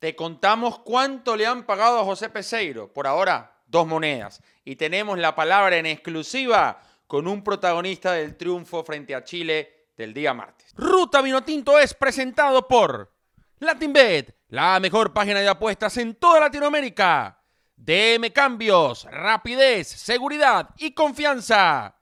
Te 0.00 0.16
contamos 0.16 0.78
cuánto 0.78 1.36
le 1.36 1.46
han 1.46 1.64
pagado 1.64 2.00
a 2.00 2.04
José 2.04 2.30
Peseiro. 2.30 2.90
Por 2.90 3.06
ahora, 3.06 3.58
dos 3.66 3.86
monedas. 3.86 4.42
Y 4.64 4.76
tenemos 4.76 5.18
la 5.18 5.34
palabra 5.34 5.76
en 5.76 5.84
exclusiva 5.84 6.80
con 7.06 7.28
un 7.28 7.44
protagonista 7.44 8.12
del 8.12 8.34
triunfo 8.34 8.82
frente 8.82 9.14
a 9.14 9.22
Chile 9.22 9.88
del 9.98 10.14
día 10.14 10.32
martes. 10.32 10.72
Ruta 10.74 11.20
Vinotinto 11.20 11.78
es 11.78 11.92
presentado 11.92 12.66
por 12.66 13.12
LatinBet, 13.58 14.36
la 14.48 14.80
mejor 14.80 15.12
página 15.12 15.40
de 15.40 15.48
apuestas 15.48 15.94
en 15.98 16.14
toda 16.14 16.40
Latinoamérica. 16.40 17.38
DM 17.76 18.30
Cambios, 18.32 19.04
rapidez, 19.04 19.86
seguridad 19.86 20.70
y 20.78 20.92
confianza. 20.92 21.94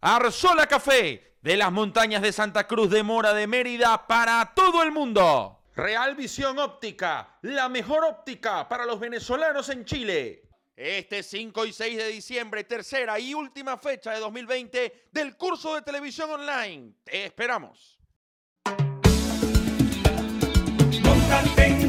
Arzola 0.00 0.66
Café, 0.66 1.36
de 1.42 1.56
las 1.56 1.70
montañas 1.70 2.22
de 2.22 2.32
Santa 2.32 2.66
Cruz 2.66 2.90
de 2.90 3.04
Mora 3.04 3.32
de 3.34 3.46
Mérida 3.46 4.08
para 4.08 4.52
todo 4.52 4.82
el 4.82 4.90
mundo. 4.90 5.60
Real 5.76 6.16
Visión 6.16 6.58
Óptica, 6.58 7.36
la 7.42 7.68
mejor 7.68 8.02
óptica 8.02 8.66
para 8.66 8.86
los 8.86 8.98
venezolanos 8.98 9.68
en 9.68 9.84
Chile. 9.84 10.42
Este 10.74 11.22
5 11.22 11.66
y 11.66 11.72
6 11.72 11.98
de 11.98 12.08
diciembre, 12.08 12.64
tercera 12.64 13.18
y 13.20 13.34
última 13.34 13.76
fecha 13.76 14.12
de 14.12 14.20
2020 14.20 15.08
del 15.12 15.36
curso 15.36 15.74
de 15.74 15.82
televisión 15.82 16.30
online. 16.30 16.94
Te 17.04 17.26
esperamos. 17.26 17.98
Montate 21.02 21.85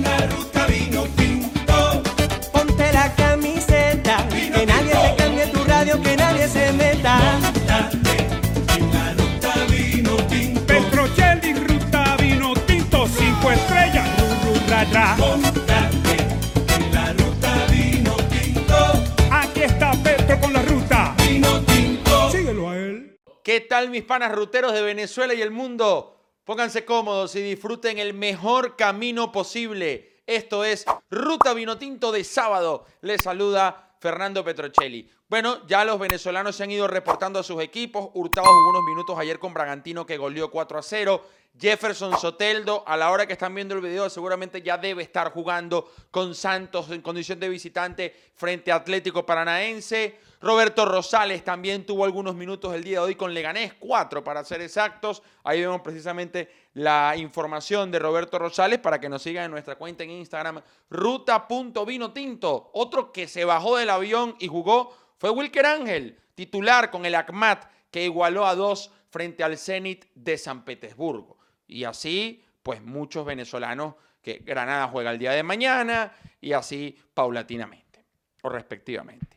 ¿Qué 23.48 23.62
tal 23.62 23.90
mis 23.90 24.04
panas 24.04 24.34
ruteros 24.34 24.74
de 24.74 24.82
Venezuela 24.82 25.34
y 25.34 25.42
el 25.42 25.52
mundo? 25.52 26.20
Pónganse 26.44 26.84
cómodos 26.84 27.34
y 27.38 27.42
disfruten 27.42 27.98
el 27.98 28.14
mejor 28.14 28.76
camino 28.76 29.32
posible. 29.32 30.22
Esto 30.28 30.66
es 30.66 30.84
Ruta 31.10 31.54
Vinotinto 31.54 32.12
de 32.12 32.26
sábado. 32.26 32.84
Les 33.00 33.24
saluda 33.24 33.96
Fernando 34.02 34.44
Petrocelli. 34.44 35.10
Bueno, 35.30 35.66
ya 35.66 35.86
los 35.86 35.98
venezolanos 35.98 36.58
se 36.58 36.64
han 36.64 36.72
ido 36.72 36.90
reportando 36.90 37.40
a 37.40 37.44
sus 37.44 37.62
equipos. 37.62 38.10
Hurtado 38.16 38.48
jugó 38.48 38.70
unos 38.72 38.84
minutos 38.84 39.18
ayer 39.18 39.40
con 39.40 39.54
Bragantino 39.54 40.06
que 40.06 40.18
goleó 40.18 40.52
4 40.52 40.80
a 40.80 40.84
0. 40.84 41.26
Jefferson 41.58 42.20
Soteldo, 42.20 42.84
a 42.86 42.98
la 42.98 43.12
hora 43.12 43.26
que 43.26 43.34
están 43.34 43.56
viendo 43.56 43.76
el 43.76 43.82
video, 43.82 44.10
seguramente 44.10 44.62
ya 44.62 44.78
debe 44.78 45.04
estar 45.04 45.32
jugando 45.32 45.90
con 46.12 46.36
Santos 46.36 46.92
en 46.92 47.02
condición 47.02 47.40
de 47.40 47.48
visitante 47.48 48.14
frente 48.36 48.74
a 48.74 48.76
Atlético 48.76 49.26
Paranaense. 49.26 50.20
Roberto 50.40 50.86
Rosales 50.86 51.44
también 51.44 51.86
tuvo 51.86 52.06
algunos 52.06 52.36
minutos 52.36 52.76
el 52.76 52.84
día 52.84 53.00
de 53.00 53.06
hoy 53.06 53.16
con 53.16 53.34
Leganés, 53.34 53.74
cuatro 53.74 54.24
para 54.24 54.44
ser 54.44 54.62
exactos. 54.62 55.24
Ahí 55.44 55.62
vemos 55.62 55.82
precisamente 55.82 56.50
la 56.76 57.16
información 57.18 57.90
de 57.90 57.98
Roberto 57.98 58.38
Rosales 58.38 58.78
para 58.78 59.00
que 59.00 59.10
nos 59.10 59.24
sigan 59.24 59.46
en 59.46 59.52
nuestra 59.52 59.76
cuenta 59.76 60.04
en 60.04 60.12
Instagram, 60.12 60.62
ruta.vinotinto. 60.92 62.70
Otro 62.74 63.12
que 63.12 63.28
se 63.28 63.46
bajó 63.46 63.78
del 63.78 63.90
avión 63.90 64.36
y 64.40 64.48
jugó 64.48 64.96
fue 65.18 65.32
Wilker 65.32 65.66
Ángel, 65.66 66.20
titular 66.36 66.92
con 66.92 67.06
el 67.08 67.16
ACMAT, 67.16 67.66
que 67.90 68.04
igualó 68.04 68.46
a 68.46 68.54
dos 68.54 68.92
frente 69.10 69.44
al 69.44 69.58
Zenit 69.58 70.06
de 70.14 70.38
San 70.38 70.64
Petersburgo. 70.64 71.40
Y 71.66 71.84
así, 71.84 72.46
pues 72.62 72.84
muchos 72.84 73.26
venezolanos 73.26 73.96
que 74.22 74.40
Granada 74.46 74.88
juega 74.88 75.10
el 75.10 75.18
día 75.18 75.32
de 75.32 75.42
mañana 75.42 76.14
y 76.40 76.54
así 76.54 76.96
paulatinamente 77.16 78.06
o 78.44 78.50
respectivamente. 78.50 79.37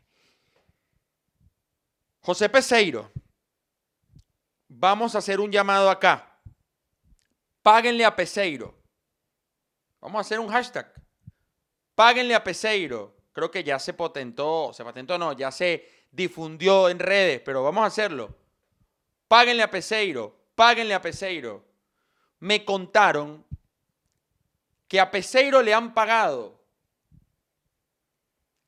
José 2.22 2.50
Peseiro, 2.50 3.10
vamos 4.69 5.14
a 5.14 5.19
hacer 5.19 5.41
un 5.41 5.50
llamado 5.50 5.88
acá. 5.88 6.38
Páguenle 7.62 8.04
a 8.04 8.14
Peseiro. 8.14 8.78
Vamos 10.00 10.19
a 10.19 10.20
hacer 10.20 10.38
un 10.38 10.48
hashtag. 10.48 10.92
Páguenle 11.94 12.34
a 12.34 12.44
Peseiro. 12.44 13.16
Creo 13.32 13.50
que 13.50 13.64
ya 13.64 13.78
se 13.78 13.94
patentó, 13.94 14.72
se 14.75 14.84
patentó 14.84 15.16
no, 15.16 15.32
ya 15.32 15.50
se 15.50 16.06
difundió 16.10 16.88
en 16.88 16.98
redes, 16.98 17.41
pero 17.44 17.62
vamos 17.62 17.84
a 17.84 17.86
hacerlo. 17.86 18.36
Páguenle 19.28 19.62
a 19.62 19.70
Peseiro, 19.70 20.36
páguenle 20.54 20.94
a 20.94 21.00
Peseiro. 21.00 21.64
Me 22.41 22.64
contaron 22.64 23.47
que 24.88 25.00
a 25.00 25.10
Peseiro 25.10 25.62
le 25.62 25.72
han 25.72 25.94
pagado 25.94 26.60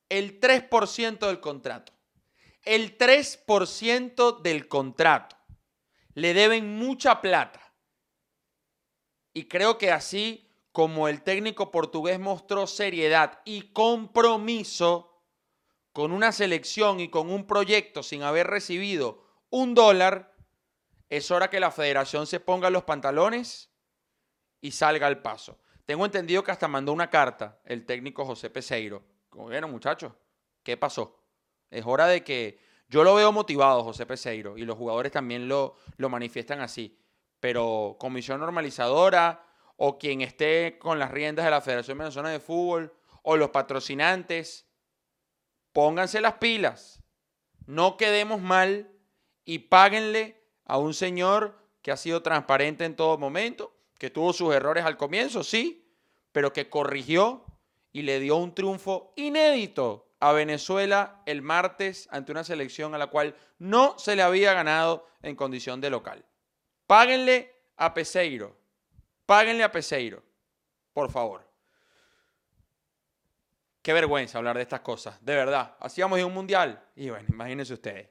el 0.08 0.40
3% 0.40 1.26
del 1.26 1.40
contrato. 1.40 1.92
El 2.62 2.96
3% 2.96 4.40
del 4.40 4.68
contrato. 4.68 5.36
Le 6.14 6.34
deben 6.34 6.76
mucha 6.76 7.20
plata. 7.20 7.60
Y 9.34 9.48
creo 9.48 9.78
que 9.78 9.90
así 9.90 10.48
como 10.72 11.08
el 11.08 11.22
técnico 11.22 11.70
portugués 11.70 12.18
mostró 12.18 12.66
seriedad 12.66 13.40
y 13.44 13.72
compromiso 13.72 15.22
con 15.92 16.12
una 16.12 16.32
selección 16.32 17.00
y 17.00 17.08
con 17.08 17.30
un 17.30 17.46
proyecto 17.46 18.02
sin 18.02 18.22
haber 18.22 18.46
recibido 18.46 19.22
un 19.50 19.74
dólar, 19.74 20.34
es 21.10 21.30
hora 21.30 21.50
que 21.50 21.60
la 21.60 21.70
federación 21.70 22.26
se 22.26 22.40
ponga 22.40 22.70
los 22.70 22.84
pantalones 22.84 23.70
y 24.62 24.70
salga 24.70 25.06
al 25.06 25.20
paso. 25.20 25.58
Tengo 25.84 26.06
entendido 26.06 26.42
que 26.42 26.52
hasta 26.52 26.68
mandó 26.68 26.92
una 26.92 27.10
carta 27.10 27.60
el 27.64 27.84
técnico 27.84 28.24
José 28.24 28.48
Peseiro. 28.48 29.02
Como 29.28 29.48
vieron, 29.48 29.70
muchachos, 29.70 30.12
¿qué 30.62 30.76
pasó? 30.78 31.21
Es 31.72 31.84
hora 31.86 32.06
de 32.06 32.22
que 32.22 32.58
yo 32.88 33.02
lo 33.04 33.14
veo 33.14 33.32
motivado, 33.32 33.82
José 33.82 34.04
Peseiro, 34.04 34.58
y 34.58 34.66
los 34.66 34.76
jugadores 34.76 35.10
también 35.10 35.48
lo, 35.48 35.76
lo 35.96 36.10
manifiestan 36.10 36.60
así. 36.60 36.98
Pero 37.40 37.96
comisión 37.98 38.40
normalizadora 38.40 39.46
o 39.76 39.98
quien 39.98 40.20
esté 40.20 40.78
con 40.78 40.98
las 40.98 41.10
riendas 41.10 41.46
de 41.46 41.50
la 41.50 41.62
Federación 41.62 41.96
Venezolana 41.96 42.30
de 42.30 42.40
Fútbol 42.40 42.92
o 43.22 43.36
los 43.36 43.50
patrocinantes, 43.50 44.68
pónganse 45.72 46.20
las 46.20 46.34
pilas. 46.34 47.02
No 47.66 47.96
quedemos 47.96 48.40
mal 48.42 48.92
y 49.44 49.60
páguenle 49.60 50.44
a 50.66 50.76
un 50.76 50.92
señor 50.92 51.58
que 51.80 51.92
ha 51.92 51.96
sido 51.96 52.22
transparente 52.22 52.84
en 52.84 52.94
todo 52.94 53.16
momento, 53.16 53.74
que 53.98 54.10
tuvo 54.10 54.32
sus 54.32 54.54
errores 54.54 54.84
al 54.84 54.98
comienzo, 54.98 55.42
sí, 55.42 55.96
pero 56.30 56.52
que 56.52 56.68
corrigió 56.68 57.44
y 57.90 58.02
le 58.02 58.20
dio 58.20 58.36
un 58.36 58.54
triunfo 58.54 59.14
inédito 59.16 60.11
a 60.22 60.30
Venezuela 60.30 61.20
el 61.26 61.42
martes 61.42 62.08
ante 62.12 62.30
una 62.30 62.44
selección 62.44 62.94
a 62.94 62.98
la 62.98 63.08
cual 63.08 63.34
no 63.58 63.98
se 63.98 64.14
le 64.14 64.22
había 64.22 64.54
ganado 64.54 65.08
en 65.20 65.34
condición 65.34 65.80
de 65.80 65.90
local. 65.90 66.24
Páguenle 66.86 67.52
a 67.76 67.92
Peseiro. 67.92 68.56
Páguenle 69.26 69.64
a 69.64 69.72
Peseiro. 69.72 70.22
Por 70.92 71.10
favor. 71.10 71.44
Qué 73.82 73.92
vergüenza 73.92 74.38
hablar 74.38 74.54
de 74.54 74.62
estas 74.62 74.82
cosas. 74.82 75.18
De 75.24 75.34
verdad. 75.34 75.76
Hacíamos 75.80 76.20
en 76.20 76.26
un 76.26 76.34
mundial. 76.34 76.80
Y 76.94 77.10
bueno, 77.10 77.26
imagínense 77.28 77.74
ustedes. 77.74 78.08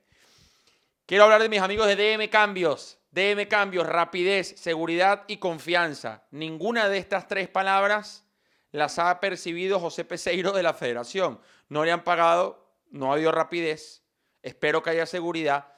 Quiero 1.06 1.24
hablar 1.24 1.42
de 1.42 1.48
mis 1.48 1.62
amigos 1.62 1.88
de 1.88 1.96
DM 1.96 2.30
Cambios. 2.30 3.00
DM 3.12 3.48
Cambios, 3.48 3.88
rapidez, 3.88 4.60
seguridad 4.60 5.24
y 5.28 5.38
confianza. 5.38 6.26
Ninguna 6.32 6.90
de 6.90 6.98
estas 6.98 7.30
tres 7.30 7.48
palabras 7.48 8.26
las 8.72 9.00
ha 9.00 9.18
percibido 9.22 9.80
José 9.80 10.04
Peseiro 10.06 10.52
de 10.52 10.64
la 10.64 10.74
federación. 10.74 11.40
No 11.72 11.86
le 11.86 11.92
han 11.94 12.04
pagado, 12.04 12.68
no 12.90 13.12
ha 13.12 13.14
habido 13.14 13.32
rapidez. 13.32 14.04
Espero 14.42 14.84
que 14.84 14.90
haya 14.90 15.06
seguridad 15.06 15.72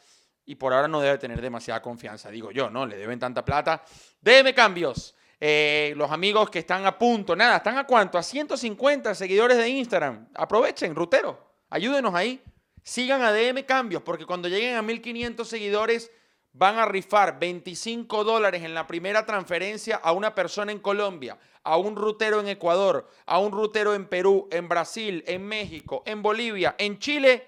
y 0.44 0.56
por 0.56 0.74
ahora 0.74 0.88
no 0.88 1.00
debe 1.00 1.20
tener 1.20 1.40
demasiada 1.40 1.84
confianza. 1.84 2.32
Digo 2.32 2.50
yo, 2.50 2.68
no, 2.72 2.88
le 2.88 2.98
deben 2.98 3.20
tanta 3.20 3.46
plata. 3.46 3.84
DM 4.20 4.56
Cambios. 4.56 5.14
Eh, 5.40 5.94
los 5.96 6.10
amigos 6.10 6.50
que 6.50 6.58
están 6.58 6.88
a 6.88 6.98
punto, 6.98 7.36
nada, 7.36 7.58
¿están 7.58 7.78
a 7.78 7.86
cuánto? 7.86 8.18
A 8.18 8.24
150 8.24 9.14
seguidores 9.14 9.56
de 9.56 9.70
Instagram. 9.70 10.30
Aprovechen, 10.34 10.96
Rutero, 10.96 11.38
ayúdenos 11.70 12.16
ahí. 12.16 12.42
Sigan 12.82 13.22
a 13.22 13.32
DM 13.32 13.64
Cambios, 13.64 14.02
porque 14.02 14.26
cuando 14.26 14.48
lleguen 14.48 14.78
a 14.78 14.82
1500 14.82 15.48
seguidores 15.48 16.12
van 16.54 16.78
a 16.78 16.86
rifar 16.86 17.40
25 17.40 18.24
dólares 18.24 18.64
en 18.64 18.76
la 18.76 18.86
primera 18.86 19.26
transferencia 19.26 19.96
a 19.96 20.12
una 20.12 20.36
persona 20.36 20.72
en 20.72 20.80
Colombia, 20.80 21.38
a 21.64 21.78
un 21.78 21.96
rutero 21.96 22.40
en 22.40 22.48
Ecuador, 22.48 23.10
a 23.26 23.40
un 23.40 23.52
rutero 23.52 23.96
en 23.96 24.08
Perú, 24.08 24.48
en 24.52 24.70
Brasil, 24.70 25.24
en 25.28 25.46
México, 25.46 26.04
en 26.06 26.22
Bolivia, 26.22 26.76
en 26.78 27.00
Chile 27.00 27.48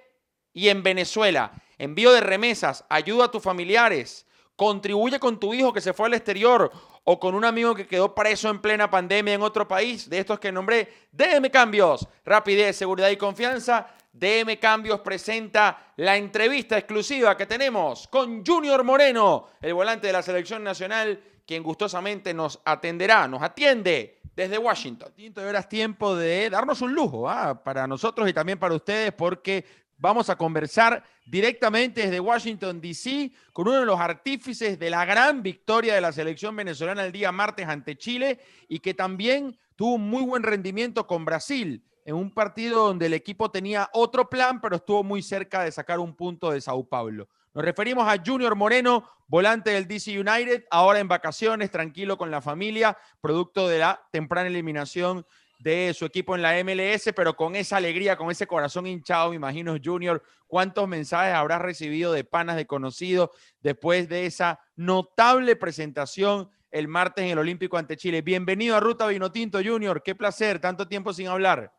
y 0.54 0.69
en 0.69 0.81
Venezuela. 0.81 1.52
Envío 1.78 2.12
de 2.12 2.22
remesas, 2.22 2.84
ayuda 2.90 3.25
a 3.25 3.31
tus 3.31 3.44
familiares, 3.44 4.25
contribuye 4.56 5.19
con 5.19 5.40
tu 5.40 5.54
hijo 5.54 5.72
que 5.72 5.81
se 5.81 5.94
fue 5.94 6.07
al 6.07 6.13
exterior 6.16 6.72
o 7.04 7.19
con 7.19 7.36
un 7.36 7.46
amigo 7.46 7.75
que 7.75 7.86
quedó 7.86 8.16
preso 8.16 8.50
en 8.50 8.60
plena 8.60 8.90
pandemia 8.90 9.36
en 9.36 9.44
otro 9.44 9.68
país, 9.68 10.10
de 10.10 10.18
estos 10.18 10.40
que 10.40 10.52
nombré, 10.52 10.92
DM 11.12 11.52
Cambios, 11.52 12.07
rapidez, 12.24 12.75
seguridad 12.75 13.10
y 13.10 13.18
confianza. 13.18 13.88
DM 14.18 14.58
Cambios 14.62 15.02
presenta 15.02 15.92
la 15.98 16.16
entrevista 16.16 16.78
exclusiva 16.78 17.36
que 17.36 17.46
tenemos 17.46 18.08
con 18.08 18.46
Junior 18.46 18.82
Moreno, 18.86 19.50
el 19.60 19.74
volante 19.74 20.08
de 20.08 20.14
la 20.14 20.22
selección 20.22 20.64
nacional, 20.64 21.22
quien 21.46 21.62
gustosamente 21.62 22.34
nos 22.34 22.62
atenderá, 22.64 23.28
nos 23.28 23.44
atiende 23.44 24.22
desde 24.34 24.58
Washington. 24.58 25.14
Ahora 25.36 25.60
es 25.60 25.68
tiempo 25.68 26.16
de 26.16 26.50
darnos 26.50 26.82
un 26.82 26.94
lujo 26.94 27.30
¿ah? 27.30 27.62
para 27.62 27.88
nosotros 27.88 28.30
y 28.30 28.32
también 28.32 28.58
para 28.58 28.74
ustedes, 28.74 29.12
porque 29.12 29.66
vamos 29.98 30.30
a 30.30 30.38
conversar 30.38 31.04
directamente 31.26 32.04
desde 32.04 32.22
Washington, 32.22 32.80
D.C., 32.80 33.34
con 33.52 33.68
uno 33.68 33.82
de 33.82 33.86
los 33.86 34.00
artífices 34.00 34.80
de 34.80 34.90
la 34.90 35.04
gran 35.04 35.44
victoria 35.44 35.94
de 35.94 36.00
la 36.00 36.14
selección 36.14 36.56
venezolana 36.56 37.04
el 37.04 37.12
día 37.12 37.34
martes 37.34 37.68
ante 37.68 37.98
Chile 37.98 38.40
y 38.70 38.80
que 38.80 38.94
también 38.94 39.60
tuvo 39.76 39.96
un 39.96 40.10
muy 40.10 40.24
buen 40.24 40.44
rendimiento 40.44 41.06
con 41.06 41.26
Brasil 41.26 41.84
en 42.06 42.16
un 42.16 42.31
partido 42.31 42.86
donde 42.86 43.07
el 43.07 43.13
equipo 43.16 43.50
tenía 43.50 43.90
otro 43.92 44.30
plan, 44.30 44.62
pero 44.62 44.75
estuvo 44.75 45.04
muy 45.04 45.24
cerca 45.24 45.63
de 45.63 45.72
sacar 45.72 46.00
un 46.00 46.16
punto 46.16 46.52
de 46.52 46.62
Sao 46.62 46.88
Paulo. 46.88 47.28
Nos 47.54 47.66
referimos 47.66 48.07
a 48.07 48.22
Junior 48.24 48.56
Moreno, 48.56 49.10
volante 49.28 49.72
del 49.72 49.88
DC 49.88 50.19
United, 50.19 50.66
ahora 50.69 51.00
en 51.00 51.07
vacaciones, 51.07 51.72
tranquilo 51.72 52.16
con 52.16 52.30
la 52.30 52.42
familia, 52.42 52.96
producto 53.22 53.68
de 53.68 53.80
la 53.80 54.07
temprana 54.12 54.48
eliminación 54.48 55.25
de 55.57 55.96
su 55.98 56.06
equipo 56.06 56.36
en 56.36 56.44
la 56.44 56.63
MLS, 56.63 57.12
pero 57.16 57.36
con 57.36 57.56
esa 57.56 57.78
alegría, 57.78 58.18
con 58.18 58.30
ese 58.30 58.46
corazón 58.46 58.86
hinchado, 58.86 59.31
me 59.31 59.38
imagino, 59.38 59.75
Junior, 59.84 60.22
cuántos 60.46 60.88
mensajes 60.88 61.34
habrás 61.34 61.62
recibido 61.62 62.12
de 62.12 62.24
panas, 62.24 62.56
de 62.56 62.68
conocidos, 62.68 63.31
después 63.62 64.07
de 64.10 64.28
esa 64.28 64.60
notable 64.75 65.56
presentación 65.56 66.50
el 66.69 66.88
martes 66.88 67.24
en 67.24 67.31
el 67.31 67.40
Olímpico 67.40 67.78
ante 67.78 67.96
Chile. 67.96 68.22
Bienvenido 68.22 68.75
a 68.75 68.81
Ruta 68.81 69.07
Vinotinto, 69.07 69.60
Junior, 69.63 70.04
qué 70.04 70.13
placer, 70.13 70.60
tanto 70.60 70.88
tiempo 70.88 71.13
sin 71.13 71.28
hablar. 71.28 71.72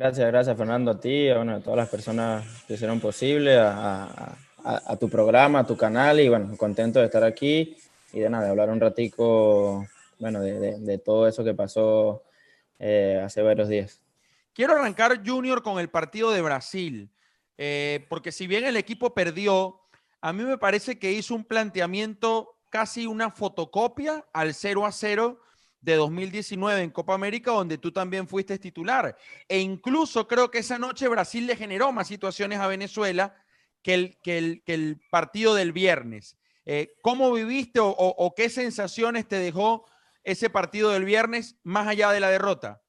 Gracias, 0.00 0.26
gracias 0.28 0.56
Fernando, 0.56 0.92
a 0.92 0.98
ti, 0.98 1.28
bueno, 1.30 1.56
a 1.56 1.60
todas 1.60 1.76
las 1.76 1.88
personas 1.90 2.64
que 2.66 2.74
hicieron 2.74 3.00
posible, 3.00 3.58
a, 3.58 4.04
a 4.04 4.38
a, 4.64 4.96
tu 4.96 5.08
programa, 5.08 5.60
a 5.60 5.66
tu 5.66 5.76
canal 5.76 6.20
y 6.20 6.28
bueno, 6.28 6.56
contento 6.56 7.00
de 7.00 7.06
estar 7.06 7.24
aquí 7.24 7.76
y 8.12 8.20
de 8.20 8.30
nada, 8.30 8.44
de 8.44 8.50
hablar 8.50 8.70
un 8.70 8.80
ratico, 8.80 9.86
bueno, 10.18 10.40
de, 10.40 10.78
de, 10.78 10.98
todo 10.98 11.28
eso 11.28 11.44
que 11.44 11.54
pasó 11.54 12.22
eh, 12.78 13.20
hace 13.24 13.42
varios 13.42 13.68
días. 13.68 14.00
Quiero 14.52 14.74
arrancar, 14.74 15.22
Junior, 15.24 15.62
con 15.62 15.78
el 15.78 15.88
partido 15.88 16.30
de 16.32 16.42
Brasil, 16.42 17.10
eh, 17.56 18.06
porque 18.08 18.32
si 18.32 18.46
bien 18.46 18.64
el 18.64 18.76
equipo 18.76 19.14
perdió, 19.14 19.80
a 20.20 20.32
mí 20.32 20.42
me 20.42 20.58
parece 20.58 20.98
que 20.98 21.12
hizo 21.12 21.34
un 21.34 21.44
planteamiento 21.44 22.56
casi 22.68 23.06
una 23.06 23.30
fotocopia 23.30 24.24
al 24.32 24.54
0 24.54 24.86
a 24.86 24.92
0 24.92 25.40
de 25.80 25.96
2019 25.96 26.82
en 26.82 26.90
Copa 26.90 27.14
América, 27.14 27.52
donde 27.52 27.78
tú 27.78 27.92
también 27.92 28.28
fuiste 28.28 28.58
titular. 28.58 29.16
E 29.48 29.58
incluso 29.58 30.26
creo 30.28 30.50
que 30.50 30.58
esa 30.58 30.78
noche 30.78 31.08
Brasil 31.08 31.46
le 31.46 31.56
generó 31.56 31.92
más 31.92 32.08
situaciones 32.08 32.58
a 32.58 32.66
Venezuela 32.66 33.34
que 33.82 33.94
el, 33.94 34.18
que 34.22 34.62
el, 34.66 35.00
partido 35.10 35.54
del 35.54 35.72
viernes. 35.72 36.36
Eh, 36.66 36.92
¿Cómo 37.02 37.32
viviste 37.32 37.80
o, 37.82 38.34
qué 38.36 38.48
sensaciones 38.50 39.26
te 39.26 39.36
dejó 39.36 39.86
ese 40.22 40.50
partido 40.50 40.90
del 40.90 41.04
viernes 41.04 41.56
más 41.62 41.88
allá 41.88 42.12
de 42.12 42.20
la 42.20 42.30
derrota? 42.30 42.82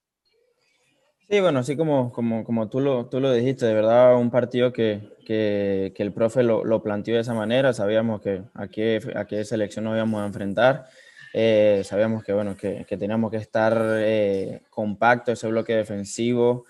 Sí, 1.30 1.40
bueno, 1.40 1.60
así 1.60 1.78
como, 1.78 2.12
como, 2.12 2.44
como 2.44 2.68
tú, 2.70 2.82
lo, 2.82 3.08
tú 3.08 3.22
lo 3.22 3.32
dijiste, 3.32 3.66
de 3.66 3.74
verdad 3.74 4.18
un 4.18 4.30
partido 4.32 4.74
que, 4.74 5.16
que, 5.26 5.94
que 5.96 6.04
el 6.04 6.12
profe 6.12 6.44
lo, 6.44 6.66
lo, 6.66 6.84
planteó 6.84 7.16
de 7.16 7.22
esa 7.22 7.34
manera, 7.34 7.72
sabíamos 7.72 8.20
que 8.20 8.44
a 8.54 8.68
qué, 8.68 9.00
a 9.16 9.26
qué 9.26 9.46
selección 9.46 9.86
nos 9.86 9.96
íbamos 9.96 10.22
a 10.22 10.26
enfrentar, 10.26 10.90
eh, 11.34 11.82
sabíamos 11.86 12.24
que, 12.24 12.34
bueno, 12.34 12.56
que, 12.56 12.86
que 12.86 12.98
teníamos 12.98 13.32
que 13.32 13.38
estar 13.38 13.80
eh, 14.00 14.62
compacto, 14.70 15.32
ese 15.32 15.48
bloque 15.48 15.76
defensivo, 15.76 16.66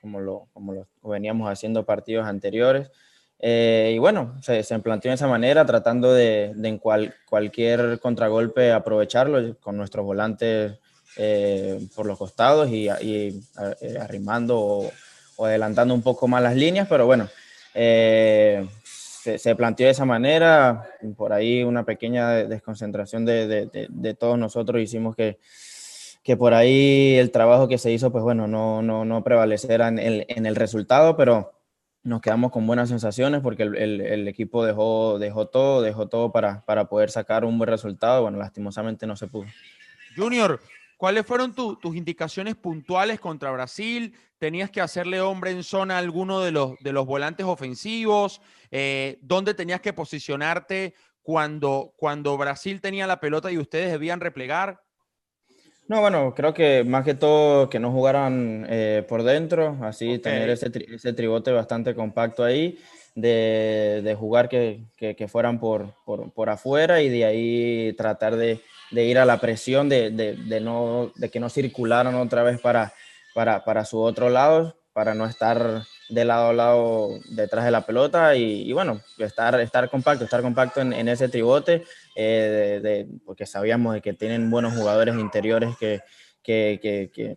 como 0.00 0.20
lo, 0.20 0.48
como 0.52 0.72
lo 0.72 0.86
veníamos 1.02 1.50
haciendo 1.50 1.84
partidos 1.84 2.26
anteriores. 2.26 2.90
Eh, 3.38 3.92
y 3.94 3.98
bueno, 3.98 4.34
se, 4.42 4.62
se, 4.62 4.78
planteó 4.78 5.10
de 5.10 5.16
esa 5.16 5.28
manera, 5.28 5.66
tratando 5.66 6.12
de, 6.14 6.52
de 6.54 6.68
en 6.68 6.78
cual, 6.78 7.14
cualquier 7.28 7.98
contragolpe 8.00 8.72
aprovecharlo 8.72 9.58
con 9.58 9.76
nuestros 9.76 10.06
volantes 10.06 10.78
eh, 11.16 11.86
por 11.94 12.06
los 12.06 12.18
costados 12.18 12.70
y, 12.70 12.88
y 12.88 13.40
eh, 13.80 13.98
arrimando 14.00 14.58
o, 14.58 14.92
o, 15.36 15.46
adelantando 15.46 15.94
un 15.94 16.02
poco 16.02 16.28
más 16.28 16.42
las 16.42 16.56
líneas, 16.56 16.86
pero 16.88 17.04
bueno, 17.04 17.28
eh, 17.74 18.66
se, 19.38 19.56
planteó 19.56 19.86
de 19.86 19.92
esa 19.92 20.04
manera. 20.04 20.88
Por 21.16 21.32
ahí 21.32 21.62
una 21.64 21.84
pequeña 21.84 22.30
desconcentración 22.30 23.24
de, 23.24 24.16
todos 24.18 24.38
nosotros 24.38 24.80
hicimos 24.80 25.16
que, 25.16 25.38
por 26.36 26.54
ahí 26.54 27.16
el 27.16 27.30
trabajo 27.30 27.68
que 27.68 27.78
se 27.78 27.92
hizo, 27.92 28.10
pues 28.12 28.24
bueno, 28.24 28.46
no, 28.46 28.82
no, 28.82 29.04
no 29.04 29.24
prevaleciera 29.24 29.88
en 29.88 29.98
el, 30.46 30.56
resultado, 30.56 31.16
pero 31.16 31.52
nos 32.02 32.20
quedamos 32.20 32.52
con 32.52 32.66
buenas 32.66 32.88
sensaciones 32.88 33.40
porque 33.40 33.64
el, 33.64 33.76
el, 33.76 34.00
el 34.00 34.28
equipo 34.28 34.64
dejó, 34.64 35.18
dejó 35.18 35.48
todo, 35.48 35.82
dejó 35.82 36.08
todo 36.08 36.30
para, 36.30 36.64
para 36.64 36.86
poder 36.88 37.10
sacar 37.10 37.44
un 37.44 37.58
buen 37.58 37.68
resultado. 37.68 38.22
Bueno, 38.22 38.38
lastimosamente 38.38 39.06
no 39.06 39.16
se 39.16 39.26
pudo. 39.26 39.46
Junior, 40.16 40.60
¿cuáles 40.96 41.26
fueron 41.26 41.54
tu, 41.54 41.76
tus 41.76 41.96
indicaciones 41.96 42.54
puntuales 42.56 43.20
contra 43.20 43.50
Brasil? 43.50 44.14
¿Tenías 44.38 44.70
que 44.70 44.80
hacerle 44.80 45.20
hombre 45.20 45.50
en 45.50 45.62
zona 45.62 45.96
a 45.96 45.98
alguno 45.98 46.40
de 46.40 46.52
los, 46.52 46.78
de 46.80 46.92
los 46.92 47.06
volantes 47.06 47.46
ofensivos? 47.46 48.40
Eh, 48.70 49.18
¿Dónde 49.22 49.54
tenías 49.54 49.80
que 49.80 49.92
posicionarte 49.92 50.94
cuando, 51.22 51.92
cuando 51.96 52.36
Brasil 52.36 52.80
tenía 52.80 53.06
la 53.06 53.20
pelota 53.20 53.50
y 53.50 53.58
ustedes 53.58 53.90
debían 53.92 54.20
replegar? 54.20 54.80
No, 55.88 56.00
bueno, 56.00 56.34
creo 56.34 56.52
que 56.52 56.82
más 56.82 57.04
que 57.04 57.14
todo 57.14 57.70
que 57.70 57.78
no 57.78 57.92
jugaran 57.92 58.66
eh, 58.68 59.04
por 59.08 59.22
dentro, 59.22 59.78
así 59.82 60.06
okay. 60.06 60.18
tener 60.18 60.50
ese, 60.50 60.68
tri 60.68 60.86
ese, 60.92 61.12
tribote 61.12 61.52
bastante 61.52 61.94
compacto 61.94 62.42
ahí, 62.42 62.78
de, 63.14 64.02
de 64.02 64.14
jugar 64.16 64.48
que, 64.48 64.80
que, 64.96 65.14
que 65.14 65.28
fueran 65.28 65.60
por, 65.60 65.94
por, 66.04 66.32
por, 66.32 66.50
afuera 66.50 67.00
y 67.02 67.08
de 67.08 67.24
ahí 67.24 67.92
tratar 67.92 68.34
de, 68.34 68.60
de 68.90 69.04
ir 69.04 69.18
a 69.18 69.24
la 69.24 69.40
presión, 69.40 69.88
de, 69.88 70.10
de, 70.10 70.60
no, 70.60 71.12
de 71.16 71.30
que 71.30 71.40
no 71.40 71.48
circularan 71.48 72.14
otra 72.14 72.42
vez 72.42 72.60
para, 72.60 72.92
para, 73.34 73.64
para 73.64 73.84
su 73.84 74.00
otro 74.00 74.30
lado, 74.30 74.76
para 74.92 75.14
no 75.14 75.26
estar 75.26 75.82
de 76.08 76.24
lado 76.24 76.50
a 76.50 76.52
lado 76.52 77.10
detrás 77.30 77.64
de 77.64 77.70
la 77.70 77.84
pelota 77.84 78.34
y, 78.36 78.62
y 78.62 78.72
bueno, 78.72 79.02
estar, 79.18 79.58
estar 79.60 79.90
compacto, 79.90 80.24
estar 80.24 80.40
compacto 80.40 80.80
en, 80.80 80.92
en 80.92 81.08
ese 81.08 81.28
tribote, 81.28 81.84
eh, 82.14 82.80
de, 82.82 82.88
de, 82.88 83.08
porque 83.24 83.44
sabíamos 83.44 83.94
de 83.94 84.00
que 84.00 84.12
tienen 84.12 84.50
buenos 84.50 84.74
jugadores 84.74 85.14
interiores 85.16 85.76
que, 85.78 86.00
que, 86.42 86.78
que, 86.80 87.36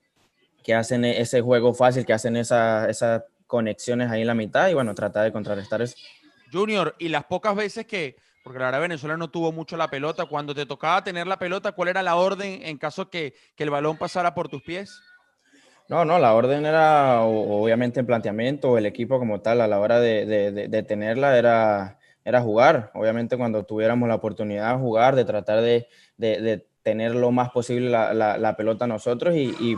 que, 0.64 0.74
hacen 0.74 1.04
ese 1.04 1.42
juego 1.42 1.74
fácil, 1.74 2.06
que 2.06 2.14
hacen 2.14 2.38
esas 2.38 2.88
esa 2.88 3.26
conexiones 3.48 4.12
ahí 4.12 4.22
en 4.22 4.28
la 4.28 4.36
mitad 4.36 4.70
y 4.70 4.76
bueno, 4.76 4.94
tratar 4.94 5.24
de 5.24 5.32
contrarrestar 5.32 5.82
eso. 5.82 5.96
Junior, 6.52 6.96
y 7.00 7.10
las 7.10 7.26
pocas 7.26 7.56
veces 7.56 7.88
que, 7.88 8.16
porque 8.50 8.62
la 8.62 8.66
verdad 8.66 8.82
Venezuela 8.82 9.16
no 9.16 9.28
tuvo 9.28 9.52
mucho 9.52 9.78
la 9.78 9.92
pelota, 9.92 10.26
cuando 10.26 10.56
te 10.56 10.66
tocaba 10.66 11.04
tener 11.04 11.28
la 11.28 11.38
pelota, 11.38 11.74
¿cuál 11.74 11.90
era 11.90 12.02
la 12.02 12.16
orden 12.16 12.62
en 12.64 12.80
caso 12.80 13.08
que, 13.08 13.36
que 13.56 13.64
el 13.64 13.70
balón 13.70 13.96
pasara 13.96 14.34
por 14.34 14.50
tus 14.50 14.64
pies? 14.64 15.04
No, 15.88 16.04
no, 16.04 16.18
la 16.18 16.34
orden 16.34 16.66
era 16.66 17.22
obviamente 17.22 18.00
en 18.00 18.08
planteamiento, 18.08 18.76
el 18.80 18.88
equipo 18.88 19.20
como 19.20 19.42
tal 19.42 19.62
a 19.62 19.68
la 19.68 19.80
hora 19.80 20.00
de, 20.00 20.26
de, 20.52 20.82
tenerla 20.82 21.38
era, 21.38 22.00
era 22.26 22.42
jugar. 22.42 22.90
Obviamente 22.96 23.38
cuando 23.38 23.66
tuviéramos 23.68 24.10
la 24.10 24.16
oportunidad 24.16 24.74
de 24.74 24.80
jugar, 24.80 25.16
de 25.16 25.26
tratar 25.26 25.62
de, 25.62 26.66
tener 26.82 27.14
lo 27.14 27.30
más 27.30 27.52
posible 27.52 27.92
la, 27.92 28.16
la, 28.16 28.40
la 28.40 28.58
pelota 28.58 28.88
nosotros 28.88 29.36
y, 29.36 29.56
y, 29.60 29.78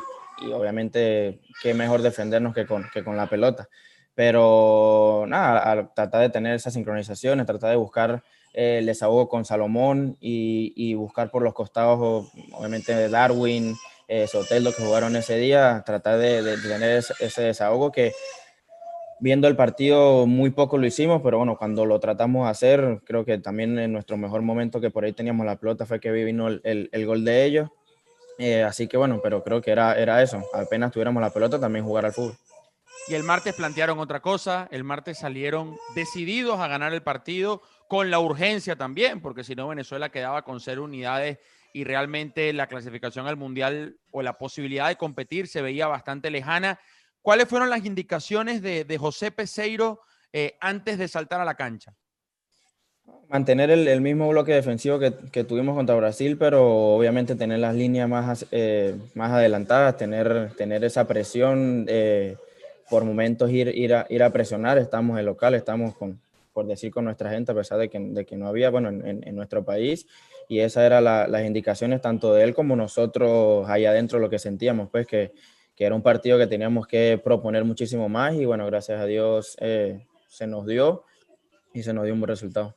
obviamente 0.53 1.41
qué 1.61 1.73
mejor 1.73 2.03
defendernos 2.03 2.55
que 2.55 2.65
con, 2.65 2.85
que 2.93 3.03
con 3.03 3.17
la 3.17 3.27
pelota. 3.27 3.67
Pero 4.15 5.25
nada, 5.27 5.91
tratar 5.93 6.21
de 6.21 6.29
tener 6.29 6.55
esas 6.55 6.71
sincronizaciones, 6.71 7.45
tratar 7.45 7.71
de 7.71 7.75
buscar 7.75 8.23
eh, 8.53 8.79
el 8.79 8.85
desahogo 8.85 9.29
con 9.29 9.45
Salomón 9.45 10.17
y, 10.19 10.73
y 10.75 10.93
buscar 10.93 11.31
por 11.31 11.43
los 11.43 11.53
costados, 11.53 12.31
obviamente 12.53 13.09
Darwin, 13.09 13.75
eh, 14.07 14.27
Soteldo 14.27 14.75
que 14.75 14.83
jugaron 14.83 15.15
ese 15.15 15.37
día, 15.37 15.83
tratar 15.85 16.17
de, 16.19 16.41
de 16.41 16.57
tener 16.57 17.03
ese, 17.19 17.41
desahogo 17.41 17.93
que 17.93 18.11
viendo 19.21 19.47
el 19.47 19.55
partido 19.55 20.27
muy 20.27 20.49
poco 20.49 20.77
lo 20.77 20.85
hicimos, 20.85 21.21
pero 21.23 21.37
bueno, 21.37 21.55
cuando 21.57 21.85
lo 21.85 21.99
tratamos 22.01 22.45
de 22.45 22.51
hacer, 22.51 23.01
creo 23.05 23.23
que 23.23 23.37
también 23.37 23.79
en 23.79 23.93
nuestro 23.93 24.17
mejor 24.17 24.41
momento 24.41 24.81
que 24.81 24.89
por 24.89 25.05
ahí 25.05 25.13
teníamos 25.13 25.45
la 25.45 25.55
pelota 25.55 25.85
fue 25.85 26.01
que 26.01 26.11
vino 26.11 26.49
el, 26.49 26.59
el, 26.65 26.89
el 26.91 27.05
gol 27.05 27.23
de 27.23 27.45
ellos. 27.45 27.69
Eh, 28.37 28.63
así 28.63 28.87
que 28.87 28.97
bueno, 28.97 29.21
pero 29.23 29.43
creo 29.43 29.61
que 29.61 29.71
era, 29.71 29.95
era 29.95 30.21
eso, 30.21 30.43
apenas 30.53 30.91
tuviéramos 30.91 31.21
la 31.21 31.29
pelota 31.29 31.59
también 31.59 31.85
jugar 31.85 32.05
al 32.05 32.11
fútbol. 32.11 32.35
Y 33.07 33.13
el 33.13 33.23
martes 33.23 33.55
plantearon 33.55 33.97
otra 33.99 34.19
cosa, 34.19 34.67
el 34.71 34.83
martes 34.83 35.19
salieron 35.19 35.77
decididos 35.95 36.59
a 36.59 36.67
ganar 36.67 36.93
el 36.93 37.01
partido 37.01 37.61
con 37.91 38.09
la 38.09 38.21
urgencia 38.21 38.77
también, 38.77 39.19
porque 39.19 39.43
si 39.43 39.53
no 39.53 39.67
Venezuela 39.67 40.07
quedaba 40.07 40.43
con 40.43 40.61
cero 40.61 40.85
unidades 40.85 41.39
y 41.73 41.83
realmente 41.83 42.53
la 42.53 42.67
clasificación 42.67 43.27
al 43.27 43.35
Mundial 43.35 43.97
o 44.11 44.21
la 44.21 44.37
posibilidad 44.37 44.87
de 44.87 44.95
competir 44.95 45.49
se 45.49 45.61
veía 45.61 45.87
bastante 45.87 46.31
lejana. 46.31 46.79
¿Cuáles 47.21 47.49
fueron 47.49 47.69
las 47.69 47.85
indicaciones 47.85 48.61
de, 48.61 48.97
José 48.97 49.31
Peseiro 49.31 49.99
eh, 50.31 50.55
antes 50.61 50.99
de 50.99 51.09
saltar 51.09 51.41
a 51.41 51.43
la 51.43 51.55
cancha? 51.55 51.93
Mantener 53.27 53.69
el, 53.69 53.99
mismo 53.99 54.29
bloque 54.29 54.53
defensivo 54.53 54.97
que, 54.97 55.13
que, 55.29 55.43
tuvimos 55.43 55.75
contra 55.75 55.93
Brasil, 55.95 56.37
pero 56.37 56.95
obviamente 56.95 57.35
tener 57.35 57.59
las 57.59 57.75
líneas 57.75 58.07
más, 58.07 58.45
eh, 58.51 58.95
más 59.15 59.33
adelantadas, 59.33 59.97
tener, 59.97 60.53
tener 60.55 60.85
esa 60.85 61.05
presión, 61.07 61.87
eh, 61.89 62.37
por 62.89 63.03
momentos 63.03 63.51
ir, 63.51 63.67
ir, 63.67 63.93
a, 63.93 64.05
ir 64.09 64.23
a 64.23 64.29
presionar. 64.29 64.77
Estamos 64.77 65.19
en 65.19 65.25
local, 65.25 65.55
estamos 65.55 65.93
con, 65.97 66.21
por 66.53 66.67
decir 66.67 66.91
con 66.91 67.05
nuestra 67.05 67.29
gente, 67.29 67.51
a 67.51 67.55
pesar 67.55 67.77
de 67.79 67.89
que, 67.89 67.99
de 67.99 68.25
que 68.25 68.35
no 68.35 68.47
había, 68.47 68.69
bueno, 68.69 68.89
en, 68.89 69.21
en, 69.25 69.35
nuestro 69.35 69.63
país 69.63 70.07
y 70.49 70.59
esas 70.59 70.83
eran 70.83 71.03
la- 71.03 71.27
las 71.27 71.45
indicaciones 71.45 72.01
tanto 72.01 72.33
de 72.33 72.43
él 72.43 72.53
como 72.53 72.75
nosotros 72.75 73.67
allá 73.69 73.91
adentro 73.91 74.19
lo 74.19 74.29
que 74.29 74.39
sentíamos, 74.39 74.89
pues 74.89 75.07
que, 75.07 75.31
que 75.75 75.85
era 75.85 75.95
un 75.95 76.01
partido 76.01 76.37
que 76.37 76.47
teníamos 76.47 76.87
que 76.87 77.19
proponer 77.23 77.63
muchísimo 77.63 78.09
más 78.09 78.35
y 78.35 78.45
bueno, 78.45 78.65
gracias 78.65 78.99
a 78.99 79.05
Dios 79.05 79.57
eh, 79.61 80.05
se 80.27 80.47
nos 80.47 80.65
dio 80.65 81.05
y 81.73 81.83
se 81.83 81.93
nos 81.93 82.03
dio 82.03 82.13
un 82.13 82.19
buen 82.19 82.29
resultado. 82.29 82.75